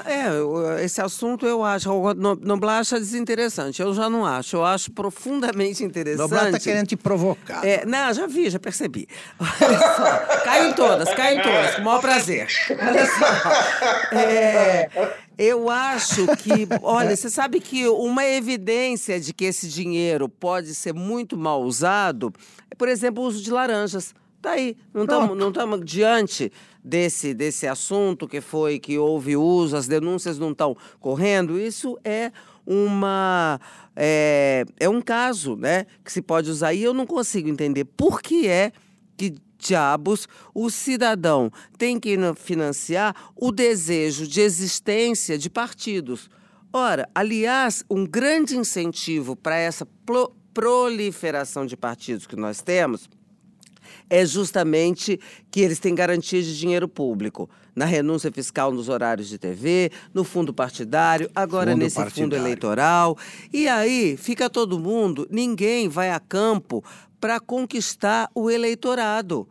É, 0.04 0.84
esse 0.84 1.00
assunto 1.00 1.46
eu 1.46 1.62
acho, 1.62 1.90
o 1.90 2.14
Noblar 2.14 2.80
acha 2.80 2.98
desinteressante. 2.98 3.80
Eu 3.80 3.94
já 3.94 4.10
não 4.10 4.26
acho, 4.26 4.56
eu 4.56 4.64
acho 4.64 4.90
profundamente 4.90 5.84
interessante. 5.84 6.18
Noblar 6.18 6.46
está 6.46 6.58
querendo 6.58 6.86
te 6.86 6.96
provocar. 6.96 7.64
É, 7.64 7.84
não, 7.86 8.12
já 8.12 8.26
vi, 8.26 8.50
já 8.50 8.58
percebi. 8.58 9.08
Olha 9.38 9.78
só, 9.78 10.42
caem 10.44 10.72
todas, 10.74 11.14
caem 11.14 11.42
todas, 11.42 11.74
com 11.76 11.82
o 11.82 11.84
maior 11.84 12.00
prazer. 12.00 12.48
Olha 12.70 13.06
só. 13.06 14.16
É, 14.16 14.90
eu 15.38 15.68
acho 15.68 16.26
que, 16.38 16.66
olha, 16.82 17.14
você 17.14 17.28
sabe 17.28 17.60
que 17.60 17.86
uma 17.86 18.24
evidência 18.24 19.20
de 19.20 19.32
que 19.32 19.44
esse 19.44 19.68
dinheiro 19.68 20.28
pode 20.28 20.74
ser 20.74 20.94
muito 20.94 21.36
mal 21.36 21.62
usado 21.62 22.32
é, 22.70 22.74
por 22.74 22.88
exemplo, 22.88 23.22
o 23.22 23.26
uso 23.26 23.42
de 23.42 23.50
laranjas. 23.50 24.14
Tá 24.40 24.52
aí, 24.52 24.76
não 24.94 25.04
estamos 25.48 25.80
diante 25.84 26.52
desse, 26.86 27.34
desse 27.34 27.66
assunto 27.66 28.28
que 28.28 28.40
foi 28.40 28.78
que 28.78 28.96
houve 28.96 29.36
uso, 29.36 29.76
as 29.76 29.88
denúncias 29.88 30.38
não 30.38 30.52
estão 30.52 30.76
correndo, 31.00 31.58
isso 31.58 31.98
é 32.04 32.30
uma 32.64 33.60
é, 33.96 34.64
é 34.78 34.88
um 34.88 35.02
caso 35.02 35.56
né, 35.56 35.86
que 36.04 36.12
se 36.12 36.22
pode 36.22 36.48
usar. 36.48 36.72
E 36.74 36.82
eu 36.82 36.94
não 36.94 37.04
consigo 37.04 37.48
entender 37.48 37.84
por 37.84 38.22
que 38.22 38.46
é 38.46 38.70
que 39.16 39.34
diabos 39.58 40.28
o 40.54 40.70
cidadão 40.70 41.50
tem 41.76 41.98
que 41.98 42.16
financiar 42.36 43.32
o 43.34 43.50
desejo 43.50 44.26
de 44.26 44.40
existência 44.40 45.36
de 45.36 45.50
partidos. 45.50 46.30
Ora, 46.72 47.08
aliás, 47.14 47.82
um 47.90 48.06
grande 48.06 48.56
incentivo 48.56 49.34
para 49.34 49.56
essa 49.56 49.88
proliferação 50.54 51.66
de 51.66 51.76
partidos 51.76 52.26
que 52.26 52.36
nós 52.36 52.62
temos 52.62 53.08
é 54.08 54.24
justamente 54.24 55.18
que 55.50 55.60
eles 55.60 55.78
têm 55.78 55.94
garantia 55.94 56.42
de 56.42 56.58
dinheiro 56.58 56.88
público. 56.88 57.48
Na 57.74 57.84
renúncia 57.84 58.32
fiscal 58.32 58.72
nos 58.72 58.88
horários 58.88 59.28
de 59.28 59.38
TV, 59.38 59.90
no 60.14 60.24
fundo 60.24 60.52
partidário, 60.52 61.30
agora 61.34 61.72
fundo 61.72 61.80
nesse 61.80 61.96
partidário. 61.96 62.24
fundo 62.24 62.36
eleitoral. 62.36 63.18
E 63.52 63.68
aí 63.68 64.16
fica 64.16 64.48
todo 64.48 64.78
mundo, 64.78 65.26
ninguém 65.30 65.88
vai 65.88 66.10
a 66.10 66.18
campo 66.18 66.82
para 67.20 67.38
conquistar 67.38 68.30
o 68.34 68.50
eleitorado 68.50 69.46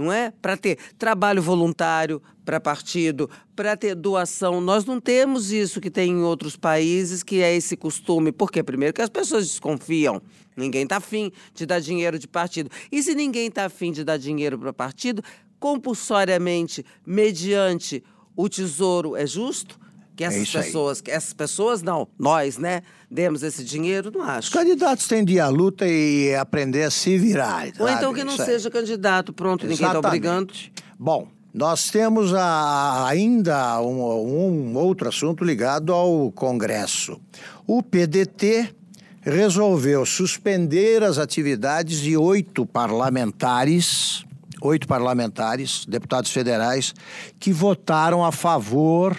não 0.00 0.12
é? 0.12 0.32
Para 0.40 0.56
ter 0.56 0.78
trabalho 0.96 1.42
voluntário 1.42 2.22
para 2.44 2.58
partido, 2.58 3.28
para 3.54 3.76
ter 3.76 3.94
doação. 3.94 4.60
Nós 4.60 4.84
não 4.84 5.00
temos 5.00 5.52
isso 5.52 5.80
que 5.80 5.90
tem 5.90 6.10
em 6.10 6.22
outros 6.22 6.56
países, 6.56 7.22
que 7.22 7.42
é 7.42 7.54
esse 7.54 7.76
costume. 7.76 8.32
Porque, 8.32 8.62
primeiro, 8.62 8.94
que 8.94 9.02
as 9.02 9.10
pessoas 9.10 9.46
desconfiam. 9.46 10.20
Ninguém 10.56 10.82
está 10.82 10.96
afim 10.96 11.32
de 11.54 11.64
dar 11.66 11.80
dinheiro 11.80 12.18
de 12.18 12.28
partido. 12.28 12.70
E 12.90 13.02
se 13.02 13.14
ninguém 13.14 13.46
está 13.46 13.66
afim 13.66 13.92
de 13.92 14.04
dar 14.04 14.16
dinheiro 14.16 14.58
para 14.58 14.72
partido, 14.72 15.22
compulsoriamente, 15.58 16.84
mediante 17.06 18.02
o 18.34 18.48
tesouro, 18.48 19.16
é 19.16 19.26
justo? 19.26 19.78
Que 20.16 20.24
é 20.24 20.26
essas 20.26 20.54
é 20.54 20.62
pessoas, 20.62 21.00
que 21.00 21.10
essas 21.10 21.32
pessoas 21.32 21.82
não, 21.82 22.06
nós, 22.18 22.58
né, 22.58 22.82
demos 23.10 23.42
esse 23.42 23.64
dinheiro, 23.64 24.10
não 24.12 24.22
acho. 24.22 24.48
Os 24.48 24.54
candidatos 24.54 25.06
têm 25.06 25.24
de 25.24 25.34
ir 25.34 25.40
à 25.40 25.48
luta 25.48 25.86
e 25.86 26.34
aprender 26.34 26.82
a 26.82 26.90
se 26.90 27.16
virar. 27.16 27.68
Ou 27.78 27.86
sabe? 27.86 27.98
então 27.98 28.12
que 28.12 28.24
não 28.24 28.36
seja 28.36 28.70
candidato, 28.70 29.32
pronto, 29.32 29.64
Exatamente. 29.64 29.80
ninguém 29.80 29.96
está 29.96 30.08
obrigando. 30.08 30.54
Bom, 30.98 31.28
nós 31.52 31.90
temos 31.90 32.34
a, 32.34 33.06
ainda 33.08 33.80
um, 33.80 34.72
um 34.72 34.76
outro 34.76 35.08
assunto 35.08 35.42
ligado 35.42 35.92
ao 35.92 36.30
Congresso. 36.32 37.20
O 37.66 37.82
PDT 37.82 38.74
resolveu 39.20 40.06
suspender 40.06 41.02
as 41.02 41.18
atividades 41.18 42.00
de 42.00 42.16
oito 42.16 42.64
parlamentares, 42.64 44.24
oito 44.62 44.86
parlamentares, 44.86 45.84
deputados 45.86 46.30
federais, 46.30 46.94
que 47.38 47.52
votaram 47.52 48.24
a 48.24 48.32
favor 48.32 49.16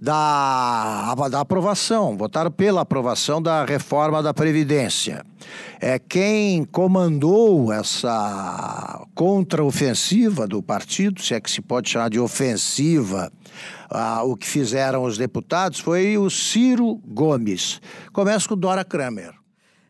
da, 0.00 1.14
da 1.30 1.40
aprovação, 1.40 2.16
votaram 2.16 2.50
pela 2.50 2.80
aprovação 2.80 3.40
da 3.40 3.64
reforma 3.64 4.20
da 4.20 4.34
Previdência. 4.34 5.24
É, 5.80 5.96
quem 5.98 6.64
comandou 6.64 7.72
essa 7.72 9.06
contraofensiva 9.14 10.46
do 10.46 10.60
partido, 10.60 11.22
se 11.22 11.34
é 11.34 11.40
que 11.40 11.50
se 11.50 11.60
pode 11.60 11.88
chamar 11.88 12.10
de 12.10 12.18
ofensiva, 12.18 13.30
ah, 13.88 14.24
o 14.24 14.36
que 14.36 14.46
fizeram 14.46 15.04
os 15.04 15.16
deputados, 15.16 15.78
foi 15.78 16.18
o 16.18 16.28
Ciro 16.28 17.00
Gomes. 17.06 17.80
Começa 18.12 18.48
com 18.48 18.56
Dora 18.56 18.84
Kramer. 18.84 19.41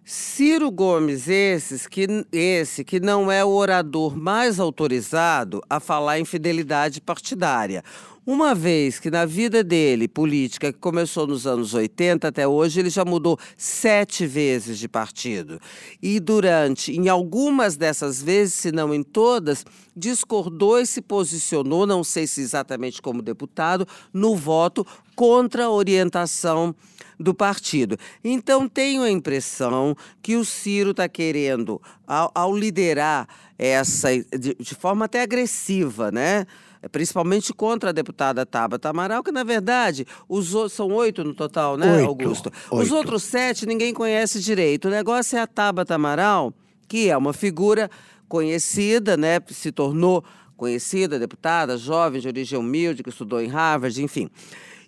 Ciro 0.04 0.68
Gomes, 0.68 1.28
esses 1.28 1.86
que, 1.86 2.08
esse 2.32 2.82
que 2.82 2.98
não 2.98 3.30
é 3.30 3.44
o 3.44 3.50
orador 3.50 4.16
mais 4.16 4.58
autorizado 4.58 5.62
a 5.70 5.78
falar 5.78 6.18
em 6.18 6.24
fidelidade 6.24 7.00
partidária. 7.00 7.84
Uma 8.26 8.52
vez 8.52 8.98
que 8.98 9.10
na 9.12 9.24
vida 9.24 9.62
dele, 9.62 10.08
política, 10.08 10.72
que 10.72 10.78
começou 10.78 11.26
nos 11.26 11.46
anos 11.46 11.72
80 11.72 12.26
até 12.26 12.46
hoje, 12.46 12.80
ele 12.80 12.90
já 12.90 13.04
mudou 13.04 13.38
sete 13.56 14.26
vezes 14.26 14.76
de 14.78 14.88
partido. 14.88 15.60
E 16.02 16.18
durante, 16.18 16.92
em 16.92 17.08
algumas 17.08 17.76
dessas 17.76 18.20
vezes, 18.20 18.54
se 18.54 18.72
não 18.72 18.92
em 18.92 19.04
todas, 19.04 19.64
discordou 19.96 20.80
e 20.80 20.86
se 20.86 21.00
posicionou, 21.00 21.86
não 21.86 22.02
sei 22.02 22.26
se 22.26 22.40
exatamente 22.40 23.00
como 23.00 23.22
deputado, 23.22 23.86
no 24.12 24.34
voto 24.34 24.84
contra 25.14 25.66
a 25.66 25.70
orientação 25.70 26.74
do 27.18 27.34
partido. 27.34 27.96
Então, 28.22 28.68
tenho 28.68 29.02
a 29.02 29.10
impressão 29.10 29.96
que 30.22 30.36
o 30.36 30.44
Ciro 30.44 30.90
está 30.92 31.08
querendo, 31.08 31.80
ao, 32.06 32.30
ao, 32.34 32.56
liderar 32.56 33.28
essa, 33.58 34.08
de, 34.16 34.54
de 34.58 34.74
forma 34.74 35.04
até 35.04 35.22
agressiva, 35.22 36.10
né? 36.10 36.46
principalmente 36.90 37.52
contra 37.52 37.90
a 37.90 37.92
deputada 37.92 38.44
Tabata 38.44 38.88
Amaral, 38.88 39.22
que 39.22 39.30
na 39.30 39.44
verdade 39.44 40.06
os 40.28 40.52
são 40.72 40.88
oito 40.88 41.22
no 41.22 41.32
total, 41.32 41.76
né, 41.76 41.98
oito, 41.98 42.08
Augusto? 42.08 42.52
Oito. 42.70 42.84
Os 42.84 42.90
outros 42.90 43.22
sete 43.22 43.66
ninguém 43.66 43.94
conhece 43.94 44.40
direito. 44.40 44.88
O 44.88 44.90
negócio 44.90 45.38
é 45.38 45.40
a 45.40 45.46
Tabata 45.46 45.94
Amaral, 45.94 46.52
que 46.88 47.08
é 47.08 47.16
uma 47.16 47.32
figura 47.32 47.88
conhecida, 48.28 49.16
né, 49.16 49.38
se 49.48 49.70
tornou 49.70 50.24
conhecida, 50.56 51.18
deputada, 51.18 51.76
jovem, 51.76 52.20
de 52.20 52.28
origem 52.28 52.58
humilde, 52.58 53.02
que 53.02 53.10
estudou 53.10 53.40
em 53.40 53.48
Harvard, 53.48 54.02
enfim. 54.02 54.30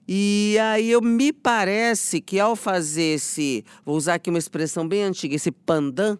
E 0.06 0.56
aí 0.60 0.90
eu 0.90 1.00
me 1.00 1.32
parece 1.32 2.20
que 2.20 2.38
ao 2.38 2.54
fazer 2.54 3.14
esse, 3.14 3.64
vou 3.84 3.96
usar 3.96 4.14
aqui 4.14 4.28
uma 4.28 4.38
expressão 4.38 4.86
bem 4.86 5.02
antiga, 5.02 5.34
esse 5.34 5.50
pandan 5.50 6.18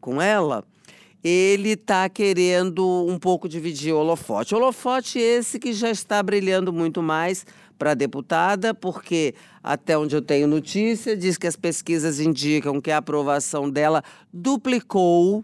com 0.00 0.22
ela, 0.22 0.64
ele 1.22 1.70
está 1.70 2.08
querendo 2.08 3.06
um 3.08 3.18
pouco 3.18 3.48
dividir 3.48 3.92
o 3.92 3.98
holofote. 3.98 4.54
O 4.54 4.58
holofote 4.58 5.18
esse 5.18 5.58
que 5.58 5.72
já 5.72 5.90
está 5.90 6.22
brilhando 6.22 6.72
muito 6.72 7.02
mais 7.02 7.46
para 7.78 7.92
a 7.92 7.94
deputada, 7.94 8.74
porque 8.74 9.34
até 9.62 9.96
onde 9.98 10.14
eu 10.14 10.22
tenho 10.22 10.46
notícia, 10.46 11.16
diz 11.16 11.36
que 11.36 11.46
as 11.46 11.56
pesquisas 11.56 12.20
indicam 12.20 12.80
que 12.80 12.90
a 12.90 12.98
aprovação 12.98 13.68
dela 13.68 14.02
duplicou 14.32 15.42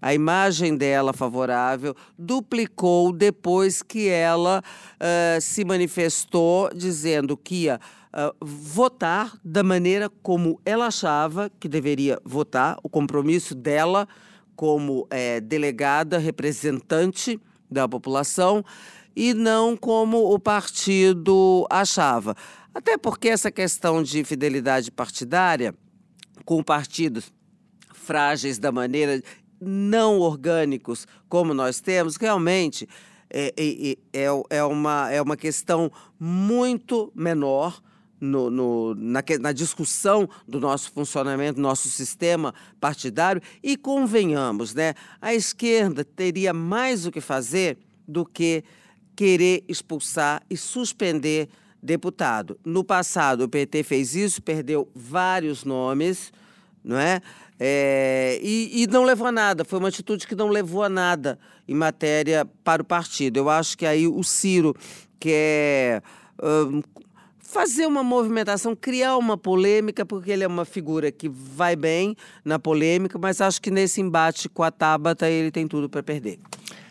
a 0.00 0.14
imagem 0.14 0.76
dela 0.76 1.12
favorável 1.12 1.94
duplicou 2.18 3.12
depois 3.12 3.82
que 3.82 4.08
ela 4.08 4.62
uh, 4.62 5.40
se 5.40 5.64
manifestou 5.64 6.70
dizendo 6.74 7.36
que 7.36 7.64
ia 7.64 7.80
uh, 8.14 8.44
votar 8.44 9.32
da 9.44 9.62
maneira 9.62 10.08
como 10.22 10.60
ela 10.64 10.86
achava 10.86 11.50
que 11.60 11.68
deveria 11.68 12.18
votar, 12.24 12.78
o 12.82 12.88
compromisso 12.88 13.54
dela 13.54 14.08
como 14.56 15.06
é, 15.10 15.40
delegada, 15.40 16.18
representante 16.18 17.40
da 17.70 17.88
população, 17.88 18.62
e 19.16 19.32
não 19.32 19.74
como 19.74 20.34
o 20.34 20.38
partido 20.38 21.66
achava. 21.70 22.34
Até 22.74 22.98
porque 22.98 23.28
essa 23.28 23.50
questão 23.50 24.02
de 24.02 24.22
fidelidade 24.22 24.90
partidária 24.90 25.74
com 26.44 26.62
partidos 26.62 27.32
frágeis 27.94 28.58
da 28.58 28.70
maneira 28.70 29.22
não 29.60 30.18
orgânicos 30.18 31.06
como 31.28 31.52
nós 31.52 31.80
temos, 31.80 32.16
realmente 32.16 32.88
é, 33.28 33.54
é, 33.56 33.96
é, 34.12 34.26
é, 34.50 34.64
uma, 34.64 35.10
é 35.10 35.22
uma 35.22 35.36
questão 35.36 35.90
muito 36.18 37.12
menor 37.14 37.80
no, 38.20 38.50
no, 38.50 38.94
na, 38.94 39.22
na, 39.40 39.52
discussão 39.52 40.28
do 40.46 40.60
nosso 40.60 40.92
funcionamento, 40.92 41.60
nosso 41.60 41.88
sistema 41.88 42.52
partidário. 42.80 43.40
E 43.62 43.76
convenhamos, 43.76 44.74
né, 44.74 44.94
a 45.22 45.32
esquerda 45.32 46.04
teria 46.04 46.52
mais 46.52 47.06
o 47.06 47.10
que 47.10 47.20
fazer 47.20 47.78
do 48.06 48.26
que 48.26 48.62
querer 49.16 49.64
expulsar 49.68 50.42
e 50.50 50.56
suspender 50.56 51.48
deputado. 51.82 52.58
No 52.64 52.84
passado, 52.84 53.44
o 53.44 53.48
PT 53.48 53.82
fez 53.84 54.14
isso, 54.14 54.42
perdeu 54.42 54.90
vários 54.94 55.64
nomes, 55.64 56.32
não 56.84 56.98
é? 56.98 57.20
É, 57.62 58.40
e, 58.42 58.82
e, 58.82 58.86
não 58.86 59.04
levou 59.04 59.26
a 59.26 59.32
nada, 59.32 59.66
foi 59.66 59.78
uma 59.78 59.88
atitude 59.88 60.26
que 60.26 60.34
não 60.34 60.48
levou 60.48 60.82
a 60.82 60.88
nada 60.88 61.38
em 61.68 61.74
matéria 61.74 62.46
para 62.64 62.80
o 62.80 62.84
partido. 62.84 63.36
Eu 63.36 63.50
acho 63.50 63.76
que 63.76 63.84
aí 63.84 64.08
o 64.08 64.22
Ciro 64.24 64.74
quer 65.18 66.02
um, 66.42 66.82
fazer 67.38 67.84
uma 67.84 68.02
movimentação, 68.02 68.74
criar 68.74 69.18
uma 69.18 69.36
polêmica, 69.36 70.06
porque 70.06 70.30
ele 70.30 70.42
é 70.42 70.46
uma 70.46 70.64
figura 70.64 71.12
que 71.12 71.28
vai 71.28 71.76
bem 71.76 72.16
na 72.42 72.58
polêmica, 72.58 73.18
mas 73.18 73.42
acho 73.42 73.60
que 73.60 73.70
nesse 73.70 74.00
embate 74.00 74.48
com 74.48 74.62
a 74.62 74.70
Tabata 74.70 75.28
ele 75.28 75.50
tem 75.50 75.68
tudo 75.68 75.86
para 75.86 76.02
perder. 76.02 76.38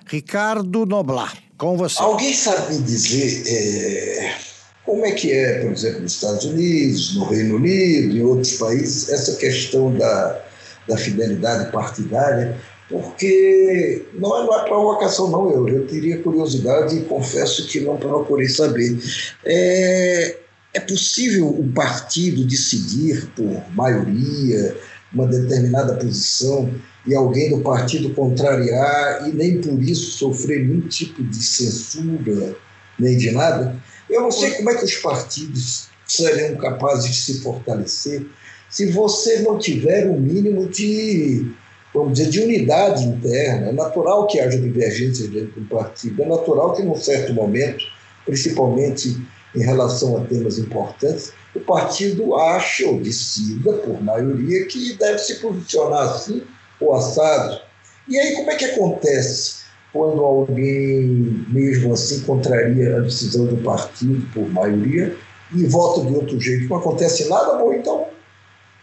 Ricardo 0.06 0.86
Noblar, 0.86 1.36
com 1.58 1.78
você. 1.78 2.00
Alguém 2.00 2.34
sabe 2.34 2.78
dizer 2.78 3.44
é, 3.48 4.38
como 4.86 5.04
é 5.04 5.14
que 5.14 5.32
é, 5.32 5.62
por 5.62 5.72
exemplo, 5.72 6.02
nos 6.02 6.14
Estados 6.14 6.46
Unidos, 6.46 7.16
no 7.16 7.26
Reino 7.26 7.56
Unido, 7.56 8.18
em 8.18 8.22
outros 8.22 8.54
países, 8.54 9.10
essa 9.10 9.36
questão 9.38 9.96
da 9.98 10.49
da 10.90 10.98
fidelidade 10.98 11.72
partidária, 11.72 12.58
porque 12.90 14.06
não 14.16 14.36
é, 14.36 14.46
não 14.46 14.60
é 14.60 14.66
provocação, 14.66 15.30
não. 15.30 15.50
Eu, 15.52 15.70
eu 15.70 15.88
teria 15.88 16.22
curiosidade 16.22 16.98
e 16.98 17.02
confesso 17.02 17.68
que 17.68 17.80
não 17.80 17.98
procurei 17.98 18.50
saber. 18.50 19.00
É, 19.46 20.38
é 20.74 20.80
possível 20.80 21.48
um 21.48 21.72
partido 21.72 22.44
decidir 22.44 23.28
por 23.36 23.64
maioria 23.74 24.76
uma 25.14 25.28
determinada 25.28 25.96
posição 25.96 26.72
e 27.06 27.16
alguém 27.16 27.50
do 27.50 27.62
partido 27.62 28.14
contrariar 28.14 29.28
e 29.28 29.32
nem 29.32 29.60
por 29.62 29.82
isso 29.82 30.12
sofrer 30.12 30.68
nenhum 30.68 30.82
tipo 30.82 31.24
de 31.24 31.44
censura, 31.44 32.56
nem 33.00 33.18
de 33.18 33.32
nada? 33.32 33.76
Eu 34.10 34.22
não 34.22 34.32
sei 34.32 34.52
como 34.52 34.70
é 34.70 34.76
que 34.76 34.86
os 34.86 34.96
partidos 34.96 35.90
seriam 36.06 36.56
capazes 36.58 37.12
de 37.12 37.22
se 37.22 37.42
fortalecer 37.42 38.26
se 38.70 38.92
você 38.92 39.40
não 39.40 39.58
tiver 39.58 40.06
o 40.06 40.14
um 40.14 40.20
mínimo 40.20 40.68
de, 40.70 41.52
vamos 41.94 42.14
dizer, 42.14 42.30
de 42.30 42.42
unidade 42.42 43.04
interna. 43.04 43.70
É 43.70 43.72
natural 43.72 44.28
que 44.28 44.40
haja 44.40 44.60
divergências 44.60 45.28
dentro 45.30 45.60
do 45.60 45.68
partido, 45.68 46.22
é 46.22 46.26
natural 46.26 46.74
que, 46.74 46.84
num 46.84 46.96
certo 46.96 47.34
momento, 47.34 47.84
principalmente 48.26 49.18
em 49.56 49.62
relação 49.62 50.18
a 50.18 50.26
temas 50.26 50.60
importantes, 50.60 51.34
o 51.56 51.60
partido 51.60 52.36
ache 52.36 52.86
ou 52.86 53.00
decida, 53.00 53.74
por 53.74 54.02
maioria, 54.04 54.66
que 54.66 54.94
deve 54.94 55.18
se 55.18 55.40
posicionar 55.40 56.04
assim 56.04 56.44
ou 56.80 56.94
assado. 56.94 57.60
E 58.08 58.18
aí, 58.18 58.36
como 58.36 58.52
é 58.52 58.56
que 58.56 58.66
acontece 58.66 59.60
quando 59.92 60.24
alguém, 60.24 61.44
mesmo 61.50 61.94
assim, 61.94 62.22
contraria 62.22 62.98
a 62.98 63.00
decisão 63.00 63.48
do 63.48 63.58
partido 63.58 64.24
por 64.32 64.48
maioria 64.48 65.16
e 65.56 65.66
vota 65.66 66.06
de 66.06 66.14
outro 66.14 66.40
jeito? 66.40 66.70
Não 66.70 66.78
acontece 66.78 67.28
nada, 67.28 67.58
bom, 67.58 67.74
então 67.74 68.06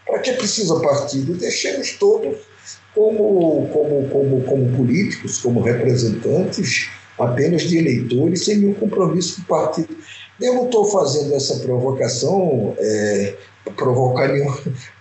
para 0.07 0.19
que 0.19 0.33
precisa 0.33 0.79
partido? 0.79 1.33
Deixemos 1.33 1.91
todos 1.93 2.37
como, 2.95 3.67
como, 3.71 4.09
como, 4.09 4.41
como 4.43 4.77
políticos, 4.77 5.39
como 5.39 5.61
representantes 5.61 6.89
apenas 7.19 7.63
de 7.63 7.77
eleitores, 7.77 8.45
sem 8.45 8.57
nenhum 8.57 8.73
compromisso 8.73 9.37
com 9.37 9.41
o 9.41 9.45
partido. 9.45 9.95
Eu 10.39 10.53
não 10.53 10.65
estou 10.65 10.85
fazendo 10.85 11.33
essa 11.33 11.57
provocação, 11.59 12.75
é, 12.77 13.35
provocar 13.75 14.27
nenhum, 14.27 14.53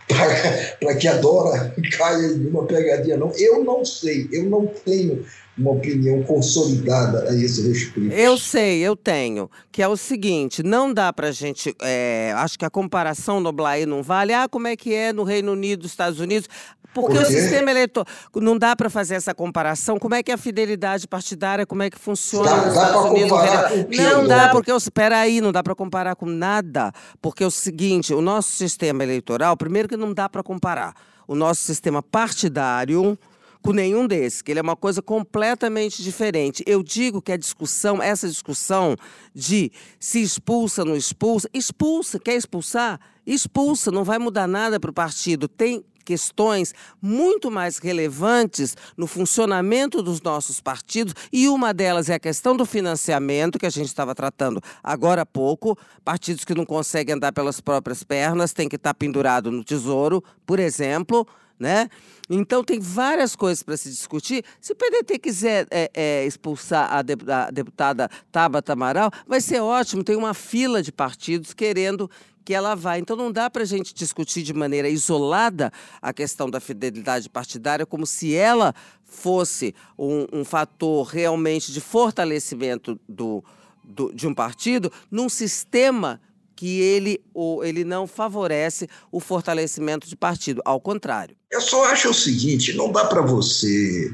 para 0.80 0.94
que 0.94 1.06
a 1.08 1.14
Dora 1.16 1.74
caia 1.96 2.26
em 2.26 2.46
uma 2.46 2.64
pegadinha, 2.64 3.16
não. 3.16 3.32
Eu 3.36 3.62
não 3.64 3.84
sei, 3.84 4.28
eu 4.32 4.44
não 4.44 4.66
tenho 4.66 5.24
uma 5.58 5.70
opinião 5.70 6.22
consolidada 6.22 7.30
a 7.30 7.34
esse 7.34 7.66
respeito. 7.66 8.12
Eu 8.12 8.36
sei, 8.36 8.80
eu 8.80 8.94
tenho, 8.94 9.50
que 9.72 9.82
é 9.82 9.88
o 9.88 9.96
seguinte, 9.96 10.62
não 10.62 10.92
dá 10.92 11.12
para 11.12 11.28
a 11.28 11.32
gente, 11.32 11.74
é, 11.80 12.32
acho 12.36 12.58
que 12.58 12.64
a 12.64 12.70
comparação 12.70 13.40
no 13.40 13.52
Blair 13.52 13.86
não 13.86 14.02
vale, 14.02 14.34
ah, 14.34 14.48
como 14.48 14.68
é 14.68 14.76
que 14.76 14.92
é 14.92 15.12
no 15.12 15.24
Reino 15.24 15.52
Unido, 15.52 15.86
Estados 15.86 16.20
Unidos, 16.20 16.48
porque 16.92 17.18
o 17.18 17.24
sistema 17.26 17.70
eleitoral, 17.70 18.06
não 18.36 18.56
dá 18.56 18.74
para 18.74 18.88
fazer 18.88 19.16
essa 19.16 19.34
comparação, 19.34 19.98
como 19.98 20.14
é 20.14 20.22
que 20.22 20.30
é 20.30 20.34
a 20.34 20.38
fidelidade 20.38 21.06
partidária, 21.06 21.66
como 21.66 21.82
é 21.82 21.90
que 21.90 21.98
funciona 21.98 22.48
dá, 22.48 22.56
nos 22.56 22.74
dá 22.74 22.86
Estados 22.86 23.10
Unidos. 23.10 23.98
Não 23.98 24.26
dá, 24.26 24.48
porque, 24.48 24.72
espera 24.72 25.18
aí, 25.18 25.40
não 25.40 25.52
dá 25.52 25.62
para 25.62 25.74
comparar 25.74 26.16
com 26.16 26.26
nada, 26.26 26.92
porque 27.20 27.44
é 27.44 27.46
o 27.46 27.50
seguinte, 27.50 28.14
o 28.14 28.22
nosso 28.22 28.52
sistema 28.52 29.02
eleitoral, 29.02 29.56
primeiro 29.56 29.88
que 29.88 29.96
não 29.96 30.14
dá 30.14 30.26
para 30.26 30.42
comparar, 30.42 30.94
o 31.28 31.34
nosso 31.34 31.62
sistema 31.62 32.02
partidário 32.02 33.18
com 33.62 33.72
nenhum 33.72 34.06
desses, 34.06 34.42
que 34.42 34.50
ele 34.50 34.60
é 34.60 34.62
uma 34.62 34.76
coisa 34.76 35.02
completamente 35.02 36.02
diferente. 36.02 36.62
Eu 36.66 36.82
digo 36.82 37.20
que 37.20 37.32
a 37.32 37.36
discussão, 37.36 38.02
essa 38.02 38.28
discussão 38.28 38.96
de 39.34 39.70
se 39.98 40.22
expulsa, 40.22 40.84
não 40.84 40.96
expulsa, 40.96 41.48
expulsa, 41.52 42.18
quer 42.18 42.36
expulsar? 42.36 43.00
Expulsa, 43.26 43.90
não 43.90 44.04
vai 44.04 44.18
mudar 44.18 44.46
nada 44.46 44.78
para 44.78 44.90
o 44.90 44.94
partido. 44.94 45.48
Tem 45.48 45.84
questões 46.06 46.72
muito 47.02 47.50
mais 47.50 47.78
relevantes 47.78 48.76
no 48.96 49.08
funcionamento 49.08 50.00
dos 50.00 50.22
nossos 50.22 50.60
partidos, 50.60 51.12
e 51.32 51.48
uma 51.48 51.74
delas 51.74 52.08
é 52.08 52.14
a 52.14 52.20
questão 52.20 52.56
do 52.56 52.64
financiamento, 52.64 53.58
que 53.58 53.66
a 53.66 53.70
gente 53.70 53.88
estava 53.88 54.14
tratando 54.14 54.62
agora 54.82 55.22
há 55.22 55.26
pouco. 55.26 55.76
Partidos 56.04 56.44
que 56.44 56.54
não 56.54 56.64
conseguem 56.64 57.16
andar 57.16 57.32
pelas 57.32 57.60
próprias 57.60 58.04
pernas 58.04 58.52
têm 58.52 58.68
que 58.68 58.76
estar 58.76 58.94
pendurado 58.94 59.50
no 59.50 59.64
tesouro, 59.64 60.22
por 60.46 60.60
exemplo 60.60 61.26
né? 61.58 61.88
Então 62.28 62.62
tem 62.62 62.80
várias 62.80 63.36
coisas 63.36 63.62
para 63.62 63.76
se 63.76 63.88
discutir. 63.88 64.44
Se 64.60 64.72
o 64.72 64.76
PDT 64.76 65.18
quiser 65.18 65.66
é, 65.70 65.90
é, 65.94 66.26
expulsar 66.26 66.92
a, 66.92 66.98
a 66.98 67.50
deputada 67.50 68.10
Tabata 68.30 68.72
Amaral, 68.72 69.10
vai 69.26 69.40
ser 69.40 69.60
ótimo. 69.60 70.04
Tem 70.04 70.16
uma 70.16 70.34
fila 70.34 70.82
de 70.82 70.92
partidos 70.92 71.54
querendo 71.54 72.10
que 72.44 72.54
ela 72.54 72.76
vá. 72.76 72.96
Então 72.96 73.16
não 73.16 73.32
dá 73.32 73.50
para 73.50 73.62
a 73.62 73.66
gente 73.66 73.92
discutir 73.92 74.42
de 74.42 74.54
maneira 74.54 74.88
isolada 74.88 75.72
a 76.00 76.12
questão 76.12 76.48
da 76.48 76.60
fidelidade 76.60 77.28
partidária 77.28 77.84
como 77.84 78.06
se 78.06 78.34
ela 78.34 78.72
fosse 79.04 79.74
um, 79.98 80.26
um 80.32 80.44
fator 80.44 81.06
realmente 81.06 81.72
de 81.72 81.80
fortalecimento 81.80 82.98
do, 83.08 83.42
do, 83.82 84.12
de 84.12 84.28
um 84.28 84.34
partido 84.34 84.92
num 85.10 85.28
sistema 85.28 86.20
que 86.56 86.80
ele, 86.80 87.20
o, 87.34 87.62
ele 87.62 87.84
não 87.84 88.06
favorece 88.06 88.88
o 89.12 89.20
fortalecimento 89.20 90.08
de 90.08 90.16
partido, 90.16 90.62
ao 90.64 90.80
contrário. 90.80 91.36
Eu 91.50 91.60
só 91.60 91.84
acho 91.92 92.10
o 92.10 92.14
seguinte, 92.14 92.72
não 92.72 92.90
dá 92.90 93.04
para 93.04 93.20
você 93.20 94.12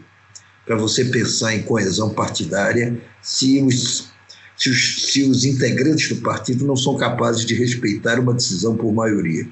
para 0.64 0.76
você 0.76 1.04
pensar 1.06 1.54
em 1.54 1.62
coesão 1.62 2.10
partidária 2.10 2.96
se 3.20 3.60
os, 3.62 4.12
se 4.56 4.70
os, 4.70 5.12
se 5.12 5.22
os 5.24 5.44
integrantes 5.44 6.08
do 6.08 6.22
partido 6.22 6.64
não 6.64 6.76
são 6.76 6.96
capazes 6.96 7.44
de 7.44 7.54
respeitar 7.54 8.20
uma 8.20 8.32
decisão 8.32 8.76
por 8.76 8.92
maioria. 8.92 9.48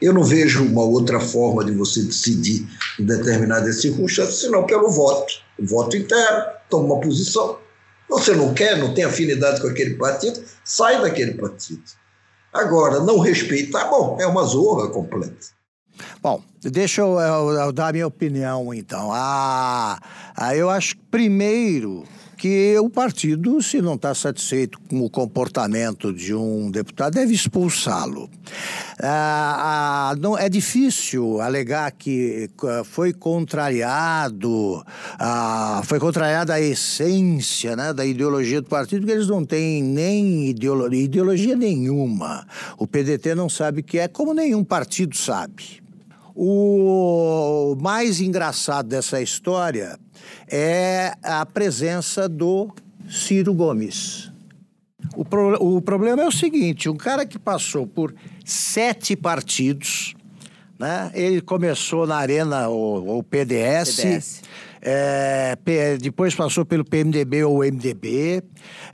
Eu 0.00 0.12
não 0.12 0.24
vejo 0.24 0.64
uma 0.64 0.82
outra 0.82 1.20
forma 1.20 1.64
de 1.64 1.72
você 1.72 2.02
decidir 2.02 2.66
em 2.98 3.04
determinada 3.04 3.72
circunstância 3.72 4.32
senão 4.32 4.66
pelo 4.66 4.90
voto. 4.90 5.32
O 5.58 5.64
voto 5.64 5.96
interno, 5.96 6.44
toma 6.68 6.94
uma 6.94 7.00
posição. 7.00 7.58
Você 8.08 8.34
não 8.34 8.54
quer, 8.54 8.78
não 8.78 8.94
tem 8.94 9.04
afinidade 9.04 9.60
com 9.60 9.66
aquele 9.66 9.94
partido, 9.94 10.42
sai 10.64 11.00
daquele 11.00 11.34
partido. 11.34 11.82
Agora, 12.52 13.00
não 13.00 13.18
respeitar, 13.18 13.86
bom, 13.86 14.16
é 14.20 14.26
uma 14.26 14.44
zorra 14.44 14.88
completa. 14.88 15.56
Bom, 16.22 16.42
deixa 16.62 17.00
eu, 17.00 17.18
eu, 17.18 17.50
eu 17.50 17.72
dar 17.72 17.88
a 17.88 17.92
minha 17.92 18.06
opinião, 18.06 18.72
então. 18.72 19.10
Ah, 19.12 19.98
ah, 20.36 20.56
eu 20.56 20.70
acho, 20.70 20.96
primeiro, 21.10 22.04
que 22.36 22.78
o 22.78 22.90
partido, 22.90 23.62
se 23.62 23.80
não 23.80 23.94
está 23.94 24.14
satisfeito 24.14 24.78
com 24.88 25.00
o 25.00 25.10
comportamento 25.10 26.12
de 26.12 26.34
um 26.34 26.70
deputado, 26.70 27.14
deve 27.14 27.32
expulsá-lo. 27.32 28.28
Ah, 29.02 30.10
ah, 30.12 30.16
não, 30.20 30.36
é 30.36 30.48
difícil 30.48 31.40
alegar 31.40 31.90
que 31.92 32.50
ah, 32.62 32.82
foi 32.84 33.12
contrariado, 33.12 34.84
ah, 35.18 35.80
foi 35.84 35.98
contrariada 35.98 36.54
a 36.54 36.60
essência 36.60 37.74
né, 37.74 37.92
da 37.92 38.04
ideologia 38.04 38.60
do 38.60 38.68
partido, 38.68 39.00
porque 39.00 39.12
eles 39.12 39.28
não 39.28 39.44
têm 39.44 39.82
nem 39.82 40.48
ideolo 40.48 40.92
ideologia 40.92 41.56
nenhuma. 41.56 42.46
O 42.78 42.86
PDT 42.86 43.34
não 43.34 43.48
sabe 43.48 43.80
o 43.80 43.84
que 43.84 43.98
é, 43.98 44.08
como 44.08 44.34
nenhum 44.34 44.62
partido 44.62 45.16
sabe. 45.16 45.82
O 46.34 47.74
mais 47.80 48.20
engraçado 48.20 48.88
dessa 48.88 49.22
história 49.22 49.98
é 50.50 51.14
a 51.22 51.44
presença 51.44 52.28
do 52.28 52.72
Ciro 53.08 53.54
Gomes. 53.54 54.30
O, 55.14 55.24
pro, 55.24 55.54
o 55.54 55.80
problema 55.80 56.22
é 56.22 56.26
o 56.26 56.32
seguinte: 56.32 56.88
um 56.88 56.96
cara 56.96 57.24
que 57.24 57.38
passou 57.38 57.86
por 57.86 58.14
sete 58.44 59.16
partidos, 59.16 60.14
né? 60.78 61.10
ele 61.14 61.40
começou 61.40 62.06
na 62.06 62.16
Arena, 62.16 62.68
o, 62.68 63.18
o 63.18 63.22
PDS. 63.22 63.96
PDS. 63.96 64.42
É, 64.88 65.56
depois 66.00 66.32
passou 66.32 66.64
pelo 66.64 66.84
PMDB 66.84 67.42
ou 67.42 67.58
MDB, 67.58 68.40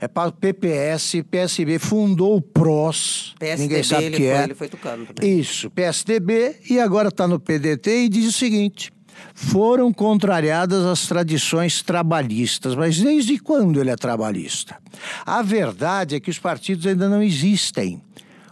é, 0.01 0.07
PPS, 0.39 1.21
PSB, 1.29 1.77
fundou 1.77 2.37
o 2.37 2.41
PROS, 2.41 3.35
PSDB, 3.37 3.61
ninguém 3.61 3.83
sabe 3.83 4.07
o 4.07 4.11
que 4.11 4.25
é. 4.25 4.55
Foi 4.55 4.69
também. 4.69 5.39
Isso, 5.39 5.69
PSDB, 5.69 6.55
e 6.67 6.79
agora 6.79 7.09
está 7.09 7.27
no 7.27 7.39
PDT 7.39 8.05
e 8.05 8.09
diz 8.09 8.27
o 8.27 8.31
seguinte: 8.31 8.91
foram 9.33 9.91
contrariadas 9.91 10.85
as 10.85 11.07
tradições 11.07 11.81
trabalhistas, 11.81 12.75
mas 12.75 12.99
desde 12.99 13.37
quando 13.39 13.79
ele 13.79 13.89
é 13.89 13.95
trabalhista? 13.95 14.77
A 15.25 15.41
verdade 15.41 16.15
é 16.15 16.19
que 16.19 16.29
os 16.29 16.39
partidos 16.39 16.85
ainda 16.85 17.09
não 17.09 17.21
existem 17.21 18.01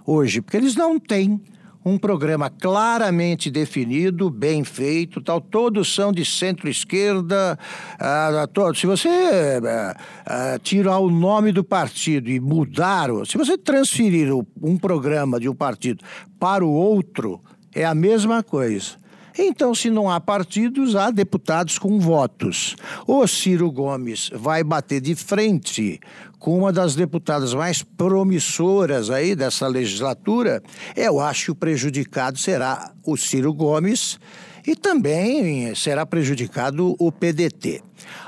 hoje, 0.06 0.42
porque 0.42 0.58
eles 0.58 0.76
não 0.76 1.00
têm 1.00 1.40
um 1.84 1.98
programa 1.98 2.50
claramente 2.50 3.50
definido, 3.50 4.30
bem 4.30 4.64
feito, 4.64 5.22
tal. 5.22 5.42
Todos 5.42 5.94
são 5.94 6.12
de 6.12 6.24
centro-esquerda. 6.24 7.58
Ah, 8.00 8.48
se 8.76 8.86
você 8.86 9.10
ah, 9.10 9.98
ah, 10.26 10.60
tirar 10.62 11.00
o 11.00 11.10
nome 11.10 11.52
do 11.52 11.64
partido 11.64 12.30
e 12.30 12.40
mudar, 12.40 13.10
se 13.26 13.38
você 13.38 13.58
transferir 13.58 14.32
um 14.62 14.78
programa 14.78 15.40
de 15.40 15.50
um 15.50 15.56
partido 15.56 16.04
para 16.40 16.64
o 16.64 16.72
outro, 16.72 17.42
é 17.74 17.84
a 17.84 17.96
mesma 17.96 18.44
coisa. 18.44 19.01
Então, 19.38 19.74
se 19.74 19.90
não 19.90 20.10
há 20.10 20.20
partidos, 20.20 20.96
há 20.96 21.10
deputados 21.12 21.80
com 21.80 22.00
votos. 22.00 22.76
O 23.08 23.26
Ciro 23.28 23.72
Gomes 23.72 24.30
vai 24.34 24.64
bater 24.64 25.00
de 25.00 25.16
frente 25.16 26.00
com 26.40 26.58
uma 26.58 26.74
das 26.74 26.96
deputadas 26.96 27.54
mais 27.54 27.84
promissoras 27.84 29.10
aí 29.10 29.36
dessa 29.36 29.68
legislatura. 29.68 30.62
Eu 30.96 31.20
acho 31.20 31.46
que 31.46 31.52
o 31.52 31.56
prejudicado 31.56 32.38
será 32.38 32.92
o 33.06 33.16
Ciro 33.16 33.54
Gomes 33.54 34.20
e 34.66 34.76
também 34.76 35.74
será 35.76 36.06
prejudicado 36.06 36.96
o 37.00 37.12
PDT. 37.12 37.82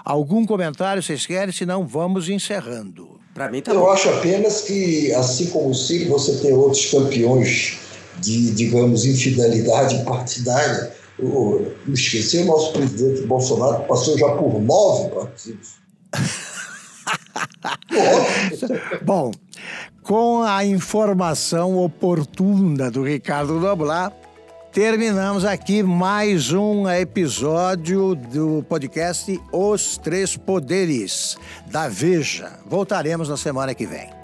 Algum 0.06 0.46
comentário 0.46 1.02
vocês 1.02 1.26
querem? 1.26 1.54
Senão 1.54 1.86
vamos 1.86 2.30
encerrando. 2.30 3.20
Para 3.34 3.50
mim 3.50 3.62
tá 3.62 3.74
Eu 3.74 3.82
bom. 3.82 3.90
acho 3.90 4.10
apenas 4.10 4.62
que, 4.62 5.12
assim 5.14 5.48
como 5.48 5.70
o 5.70 5.74
Ciro, 5.74 6.10
você 6.12 6.38
tem 6.38 6.54
outros 6.54 6.86
campeões 6.92 7.80
de, 8.20 8.52
digamos, 8.52 9.06
infidelidade 9.06 10.04
partidária. 10.04 10.92
Não 11.20 11.94
esqueci, 11.94 12.40
o 12.40 12.46
nosso 12.46 12.74
presidente 12.74 13.22
Bolsonaro 13.28 13.84
passou 13.84 14.18
já 14.18 14.30
por 14.36 14.60
nove 14.62 15.10
partidos. 15.10 15.74
Bom, 19.04 19.32
com 20.02 20.44
a 20.44 20.66
informação 20.66 21.78
oportuna 21.78 22.92
do 22.92 23.04
Ricardo 23.04 23.60
Noblar, 23.60 24.12
terminamos 24.72 25.46
aqui 25.46 25.84
mais 25.84 26.52
um 26.52 26.90
episódio 26.90 28.16
do 28.16 28.66
podcast 28.68 29.40
Os 29.52 29.98
Três 29.98 30.36
Poderes 30.36 31.38
da 31.68 31.88
Veja. 31.88 32.60
Voltaremos 32.66 33.30
na 33.30 33.38
semana 33.38 33.74
que 33.74 33.86
vem. 33.86 34.23